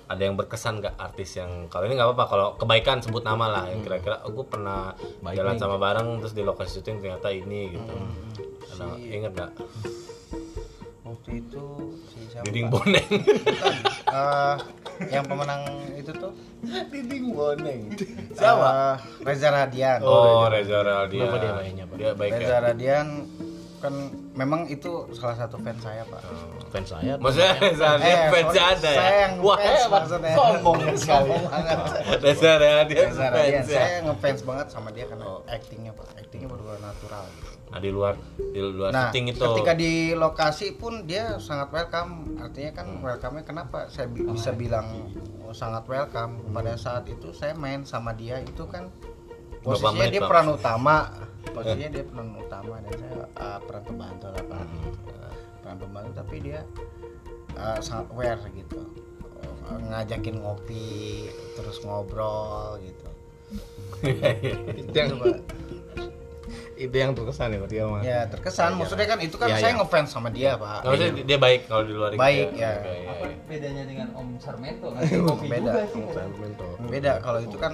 [0.07, 3.63] ada yang berkesan gak artis yang kalau ini nggak apa-apa kalau kebaikan sebut nama lah
[3.67, 7.75] yang kira-kira oh, gue pernah Baik jalan sama bareng terus di lokasi syuting ternyata ini
[7.75, 7.91] gitu
[8.71, 9.51] ada inget gak
[11.07, 11.63] Waktu itu
[12.05, 12.43] si siapa?
[12.45, 12.67] Diding?
[12.67, 13.07] Boneng
[14.07, 14.55] Eh,
[15.07, 16.31] yang pemenang itu tuh
[16.89, 17.81] Diding Boneng
[18.33, 19.99] eh, Reza Radian.
[20.01, 21.95] oh Reza Radian Kenapa dia baiknya, Pak?
[21.95, 23.07] dia baik Reza ya Radian
[23.77, 23.93] kan
[24.33, 26.21] memang itu salah satu fans saya pak.
[26.67, 30.33] Fans saya maksudnya Radian Eh, fans ya Saya yang wah hebat maksudnya.
[30.33, 31.77] sombong sekali Sombong banget.
[32.19, 36.47] Reza Radian Reza Radian, fans ya saya ngefans banget sama dia karena actingnya pak, actingnya
[36.47, 37.23] benar natural.
[37.29, 37.51] Gitu.
[37.67, 42.11] nah di luar di luar Nah, syuting itu ketika di lokasi pun dia sangat welcome.
[42.37, 45.11] Artinya kan welcome-nya kenapa saya bi- bisa bilang
[45.41, 46.47] oh, sangat welcome.
[46.49, 48.87] Pada saat itu saya main sama dia itu kan
[49.67, 50.29] posisinya menit, dia Bang?
[50.31, 50.95] peran utama.
[51.51, 54.63] Posisinya dia peran utama dan saya uh, peran pembantu lah Pak.
[54.63, 56.59] Uh, peran pembantu tapi dia
[57.59, 58.81] uh, sangat aware gitu.
[59.67, 61.27] Uh, ngajakin ngopi,
[61.59, 63.07] terus ngobrol gitu.
[64.79, 65.11] itu yang
[66.77, 68.01] itu yang terkesan ya dia mah.
[68.05, 69.79] Ya terkesan, maksudnya kan itu kan Iya, saya iya.
[69.81, 70.85] ngefans sama dia pak.
[70.85, 72.53] Nggak maksudnya dia baik kalau di luar itu Baik, ya.
[72.53, 73.37] Oke, iya, iya.
[73.49, 75.01] bedanya dengan Om Sarmento kan
[75.41, 75.71] Beda.
[75.89, 76.67] Sarmento.
[76.87, 77.73] beda kalau itu kan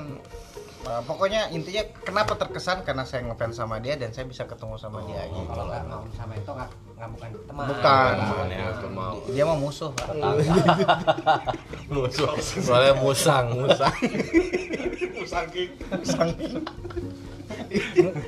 [0.88, 2.84] uh, pokoknya intinya kenapa terkesan?
[2.88, 6.04] Karena saya ngefans sama dia dan saya bisa ketemu sama dia gitu kalau nggak mau
[6.16, 7.66] sama itu nggak nggak bukan teman.
[7.68, 8.14] Bukan.
[8.16, 9.12] Teman ya, teman.
[9.34, 9.92] dia mah musuh
[11.94, 12.32] musuh.
[12.42, 13.96] Soalnya musang musang.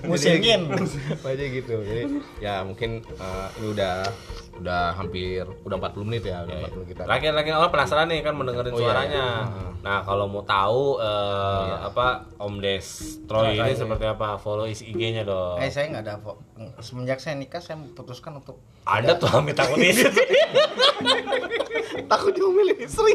[0.06, 0.62] Musingin.
[1.26, 1.76] Aja gitu.
[1.82, 2.04] Jadi
[2.42, 3.96] ya mungkin eh, ini udah
[4.56, 8.20] udah hampir udah 40 menit ya udah 40 menit kita Terakhir lagi orang penasaran nih
[8.20, 9.26] kan mendengarin Oh, iya, suaranya.
[9.44, 9.68] iya.
[9.82, 12.06] Nah kalau mau tahu eh, apa
[12.38, 14.36] Om Destroy ini seperti apa?
[14.36, 15.58] Follow isi IG-nya dong.
[15.58, 16.14] eh saya nggak ada
[16.80, 20.14] semenjak saya nikah saya memutuskan untuk Anda tuh amit takut istri.
[22.06, 23.14] takut diomelin istri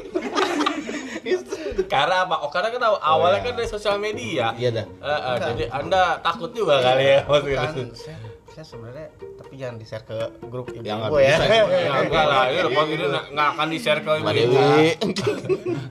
[1.87, 2.37] karena apa?
[2.39, 4.53] Oh karena kan aw- awalnya kan dari sosial media.
[4.55, 7.61] iya dah Eh, eh, jadi Anda takut juga kali ya maksudnya.
[7.67, 8.17] bukan saya,
[8.51, 11.45] saya sebenarnya tapi jangan di share ke grup ibu Ya, nggak gue ya bisa.
[11.47, 14.55] Ya enggak lah, ini repot ini nggak akan di share ke ibu-ibu.
[14.55, 14.89] Dewi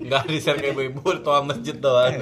[0.01, 2.13] Nggak di share ke ibu-ibu, toa masjid doang.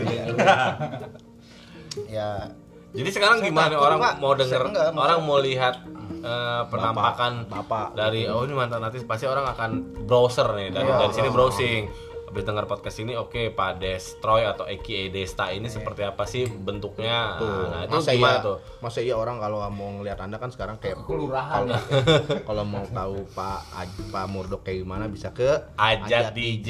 [2.08, 2.54] ya
[2.90, 4.14] Jadi sekarang Saya gimana orang Pak.
[4.18, 5.76] mau denger, enggak, orang mau lihat
[6.18, 9.70] eh, penampakan bapak dari oh ini mantan artis pasti orang akan
[10.04, 10.98] browser nih dari, Iya.
[11.00, 11.82] dari sini browsing.
[12.28, 17.40] Habis dengar podcast ini oke Pak Destroy atau Eki Desta ini seperti apa sih bentuknya?
[17.40, 18.58] tuh Nah, itu masa gimana iya, tuh?
[18.78, 21.64] masa iya orang kalau mau ngeliat anda kan sekarang kayak kelurahan.
[21.64, 21.80] kalau
[22.52, 26.70] kalau mau tahu Pak Aj- Pak Murdok kayak gimana bisa ke Ajat DJ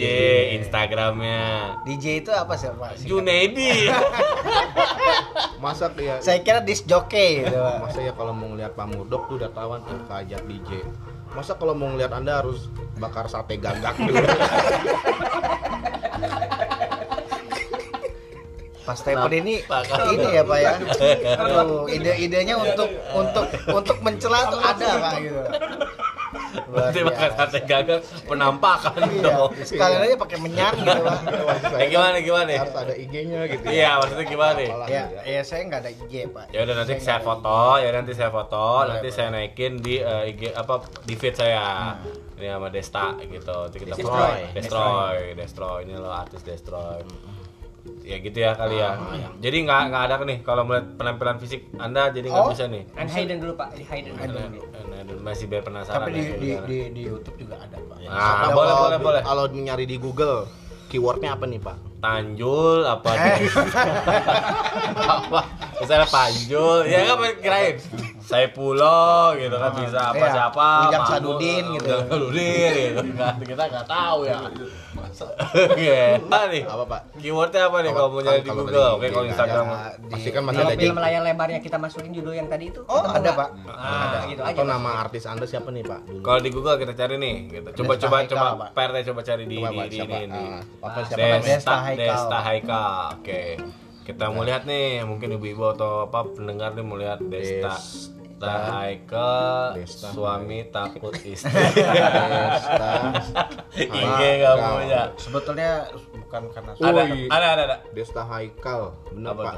[0.56, 1.42] Instagramnya.
[1.82, 3.90] DJ itu apa sih pak Junaidi.
[5.58, 9.36] masa ya saya kira disc jockey gitu masa ya kalau mau ngeliat Pak Murdok tuh
[9.42, 10.86] udah tawan tuh ke Ajat DJ
[11.34, 14.22] masa kalau mau ngeliat anda harus bakar sate gagak dulu
[18.88, 19.84] Pas Stephen ini Pak.
[20.16, 20.74] ini ya Pak ya.
[21.44, 25.42] Aduh, ide-idenya untuk untuk untuk mencela tuh ada Pak gitu.
[26.66, 27.44] Nanti bakal biasa.
[27.46, 29.50] sate gagal penampakan Iya, dong.
[29.60, 31.20] sekalian aja pakai menyan gitu Pak.
[31.82, 32.50] Eh, gimana gimana?
[32.58, 34.70] harus ada IG-nya gitu Iya, maksudnya gimana nih?
[34.70, 35.22] Apalah, Ya, ya.
[35.24, 36.46] ya saya nggak ada IG Pak.
[36.50, 39.74] Ya udah nanti Saya saya nggak ada foto, ya nanti saya foto, nanti saya naikin
[39.78, 41.66] di eh, IG apa di feed saya.
[42.38, 43.58] Ini sama Desta gitu.
[43.66, 44.40] Nanti kita Destroy.
[44.54, 45.78] Destroy, Destroy.
[45.84, 47.02] Ini lo artis Destroy.
[48.02, 48.96] Ya gitu ya kali ya.
[49.38, 52.52] Jadi nggak nggak ada nih kalau melihat penampilan fisik Anda jadi nggak Oh.
[52.52, 52.84] bisa nih.
[52.90, 56.78] kan hidden dulu pak hidden Nah, nah, masih biar penasaran Tapi di, ya, di, di,
[56.90, 57.98] di YouTube juga ada Pak.
[58.08, 59.22] Ah, Kalau- boleh, boleh, boleh.
[59.22, 60.48] Kalau nyari di Google,
[60.88, 61.78] keywordnya apa nih Pak?
[61.98, 63.10] Tanjul apa?
[63.12, 63.40] Eh.
[65.18, 65.40] apa?
[65.78, 67.76] Misalnya Panjul, ya kan kirain.
[68.20, 71.88] Saifullah gitu kan bisa apa Iya, siapa Ujang Mahmud, Sadudin gitu.
[71.88, 74.38] Ujang Sadudin gitu kan kita nggak tahu ya
[75.10, 76.64] Oke, apa nih?
[76.64, 77.02] Apa, Pak?
[77.18, 78.92] Keywordnya apa nih Kalau- mau nyari di kalau Google?
[78.94, 79.66] Oke, kalau di- Instagram.
[79.66, 82.48] Ada di- Pasti kan masih Kalau ada film di layar lebarnya kita masukin judul yang
[82.48, 83.30] tadi itu Oh, ada?
[83.32, 83.50] Pak.
[83.68, 84.52] Ah, gitu aja.
[84.52, 86.00] atau nama artis Anda siapa nih, Pak?
[86.20, 87.70] Kalau di Google kita cari nih, gitu.
[87.78, 88.70] Coba Desta coba coba Pak.
[88.74, 90.30] PRT coba cari di di, Pak, di ini.
[90.30, 91.46] Ah, apa siapa Desta, namanya?
[91.48, 91.98] Desta Haikal.
[92.00, 92.94] Desta Haikal.
[93.16, 93.42] Oke.
[94.04, 97.76] Kita mau lihat nih, mungkin ibu-ibu atau apa pendengar nih mau lihat Desta.
[98.38, 101.58] Desta Haikal, Desta suami takut istri.
[101.74, 103.18] Desta
[103.74, 105.02] Iya nggak punya.
[105.18, 107.26] Sebetulnya bukan karena Ada, Wih.
[107.34, 107.78] ada, ada, ada.
[107.98, 109.56] Desta Haikal, bener Apa Pak?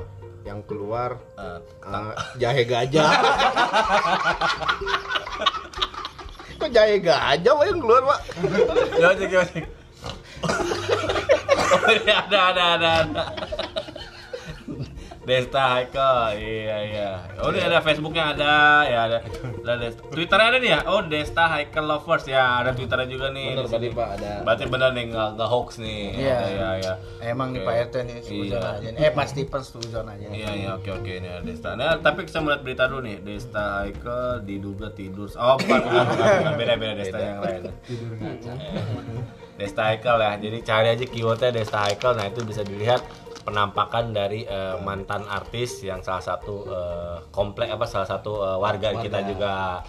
[0.47, 3.03] Yang keluar Eh, eh, jahe gajah.
[6.59, 8.19] Kok jahe gajah Pak yang keluar, Pak?
[8.95, 9.67] Coba cek.
[11.69, 13.23] Oh, ini ada, ada, ada, ada.
[15.29, 17.09] Desta Haikal, iya iya.
[17.37, 18.53] Oh ini ada Facebooknya ada,
[18.89, 19.17] ya ada.
[19.61, 20.01] ada Desta.
[20.09, 20.79] Twitternya ada nih ya.
[20.89, 23.53] Oh Desta Haikal Lovers ya, ada Twitternya juga nih.
[23.53, 23.93] Bener sini.
[23.93, 24.31] Pak ada.
[24.41, 26.01] Berarti benar nih nggak nggak hoax nih.
[26.17, 26.37] Iya.
[26.49, 26.93] Iya iya.
[27.21, 27.61] Emang nih.
[27.61, 28.57] Pak RT nih Iya.
[28.57, 28.89] aja.
[28.89, 29.05] nih.
[29.05, 30.25] Eh Pak Stephen suzon aja.
[30.25, 30.33] nih.
[30.41, 31.77] Iya iya oke oke ini ada Desta.
[31.77, 33.17] Nah tapi kita melihat berita dulu nih.
[33.21, 35.29] Desta Haikal diduga tidur.
[35.37, 37.61] Oh bukan bukan, beda beda Desta yang lain.
[39.61, 40.31] Desta Haikal ya.
[40.41, 42.17] Jadi cari aja keywordnya Desta Haikal.
[42.17, 43.05] Nah itu bisa dilihat
[43.49, 48.93] penampakan dari eh, mantan artis yang salah satu eh, komplek apa salah satu eh, warga,
[48.95, 49.81] kita juga.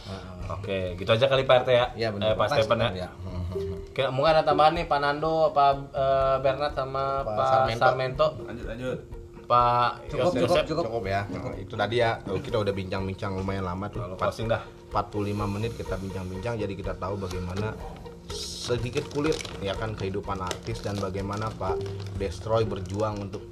[0.51, 1.87] Oke, gitu aja kali Pak RT ya.
[1.95, 2.35] Iya, Eh, bener.
[2.35, 2.91] Pak Stephen ya.
[3.07, 3.09] Ya.
[3.91, 7.79] Oke, mungkin ada tambahan nih Pak Nando, Pak eh, Bernard sama Pak Pak, Sarmento.
[7.85, 8.27] Sarmento.
[8.49, 8.99] Lanjut lanjut.
[9.51, 10.47] Pak Cukup, Yosef.
[10.47, 10.85] cukup, cukup.
[10.87, 11.23] Cukup ya.
[11.27, 12.11] Nah, itu tadi ya.
[12.23, 13.99] Kalau kita udah bincang-bincang lumayan lama tuh.
[14.07, 14.63] Lalu closing dah.
[14.91, 17.75] 45 menit kita bincang-bincang jadi kita tahu bagaimana
[18.31, 21.79] sedikit kulit ya kan kehidupan artis dan bagaimana Pak
[22.19, 23.43] Destroy berjuang untuk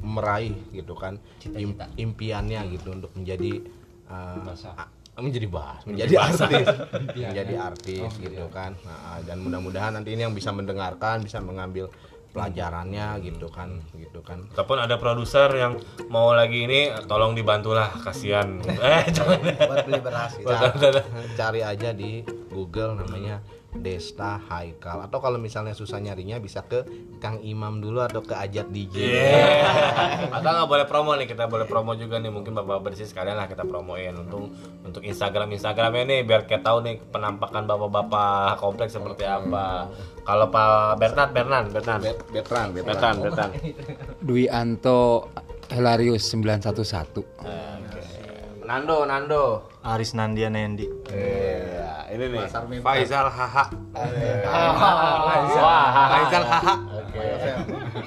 [0.00, 3.60] meraih gitu kan im- impiannya gitu untuk menjadi
[4.08, 4.90] uh, a-
[5.20, 6.66] menjadi bahas menjadi artis
[7.28, 8.72] menjadi artis gitu kan.
[8.80, 11.92] Nah, dan mudah-mudahan nanti ini yang bisa mendengarkan bisa mengambil
[12.30, 14.46] pelajarannya gitu kan gitu kan.
[14.54, 15.76] Ataupun ada produser yang
[16.08, 18.62] mau lagi ini, tolong dibantulah, kasihan.
[18.80, 19.40] Eh, jangan.
[19.44, 20.32] Buat beli beras.
[20.38, 20.78] Cari,
[21.38, 26.82] cari aja di Google namanya Desta Haikal atau kalau misalnya susah nyarinya bisa ke
[27.22, 28.94] Kang Imam dulu atau ke Ajat DJ.
[28.98, 29.62] Iya.
[30.34, 32.34] Atau nggak boleh promo nih, kita boleh promo juga nih.
[32.34, 34.50] Mungkin bapak bersih sekalian lah kita promoin untuk
[34.82, 39.86] untuk Instagram Instagramnya nih biar kita tahu nih penampakan bapak-bapak kompleks seperti apa.
[40.26, 42.90] Kalau Pak Bernard, Bernard, Bernard, Bet- Betran, Betran.
[42.90, 43.52] Bernard, Bernard.
[44.18, 45.30] Dwi Anto
[45.70, 47.22] Helarius 911.
[48.66, 49.69] Nando, Nando.
[49.80, 50.84] Aris Nandia Nendi.
[51.08, 52.44] Iya, ini nih.
[52.84, 53.64] Faizal Haha.
[55.56, 56.74] Wah, Faisal haha.
[57.00, 57.20] Oke.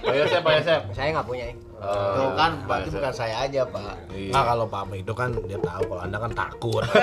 [0.06, 0.82] Pak Yosef, Pak Yosef.
[0.94, 1.50] Saya nggak punya
[1.84, 2.16] ya.
[2.16, 3.96] Tuh kan berarti bukan saya aja Pak.
[4.16, 4.32] Iya.
[4.32, 6.84] Nah kalau Pak itu kan dia tahu kalau anda kan takut.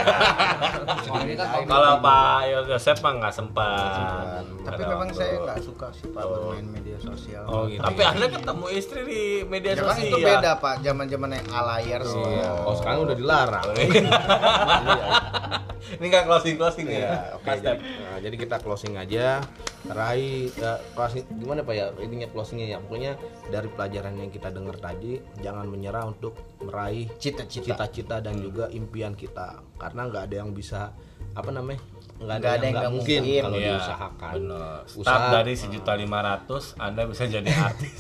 [1.70, 4.43] Kalau Pak Yosef mah nggak sempat.
[4.64, 7.45] Tapi memang saya nggak suka sih Pak bermain media sosial.
[7.47, 7.83] Oh gitu.
[7.83, 10.09] Tapi Anda ketemu istri di media Ya kan sosial.
[10.09, 12.22] itu beda Pak, zaman-zaman yang alayar sih.
[12.64, 13.66] Oh sekarang udah dilarang.
[15.91, 17.01] Ini nggak closing closing ya.
[17.03, 17.51] Ya, oke.
[17.51, 19.43] jadi, nah, jadi kita closing aja.
[19.91, 21.91] Rai ya, closing gimana Pak ya?
[21.99, 22.78] Intinya closingnya ya.
[22.78, 23.16] Pokoknya
[23.49, 28.21] dari pelajaran yang kita dengar tadi, jangan menyerah untuk meraih Cita-cita.
[28.21, 29.64] dan juga impian kita.
[29.75, 30.93] Karena nggak ada yang bisa
[31.31, 31.81] apa namanya?
[32.18, 33.41] nggak Nggak ada yang nggak mungkin mungkin.
[33.41, 34.33] kalau Iya, diusahakan.
[34.37, 34.79] bener.
[34.85, 37.97] Start Usaha- dari sejuta lima ratus, Anda bisa jadi artis.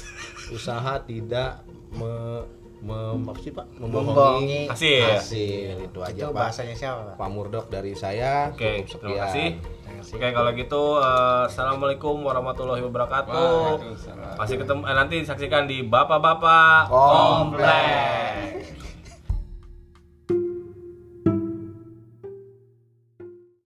[0.50, 2.10] Usaha tidak me,
[2.80, 3.66] me- sih Pak?
[3.76, 5.04] Membohongi Hasil.
[5.14, 6.36] hasil itu aja Itu Pak.
[6.36, 7.16] bahasanya siapa Pak?
[7.16, 8.50] Pak Murdok dari saya.
[8.50, 9.48] Oke, cukup terima kasih.
[9.98, 13.82] Oke, kalau gitu eh, assalamualaikum warahmatullahi wabarakatuh.
[14.38, 18.79] Masih ketemu eh, nanti saksikan di Bapak-bapak Komplek.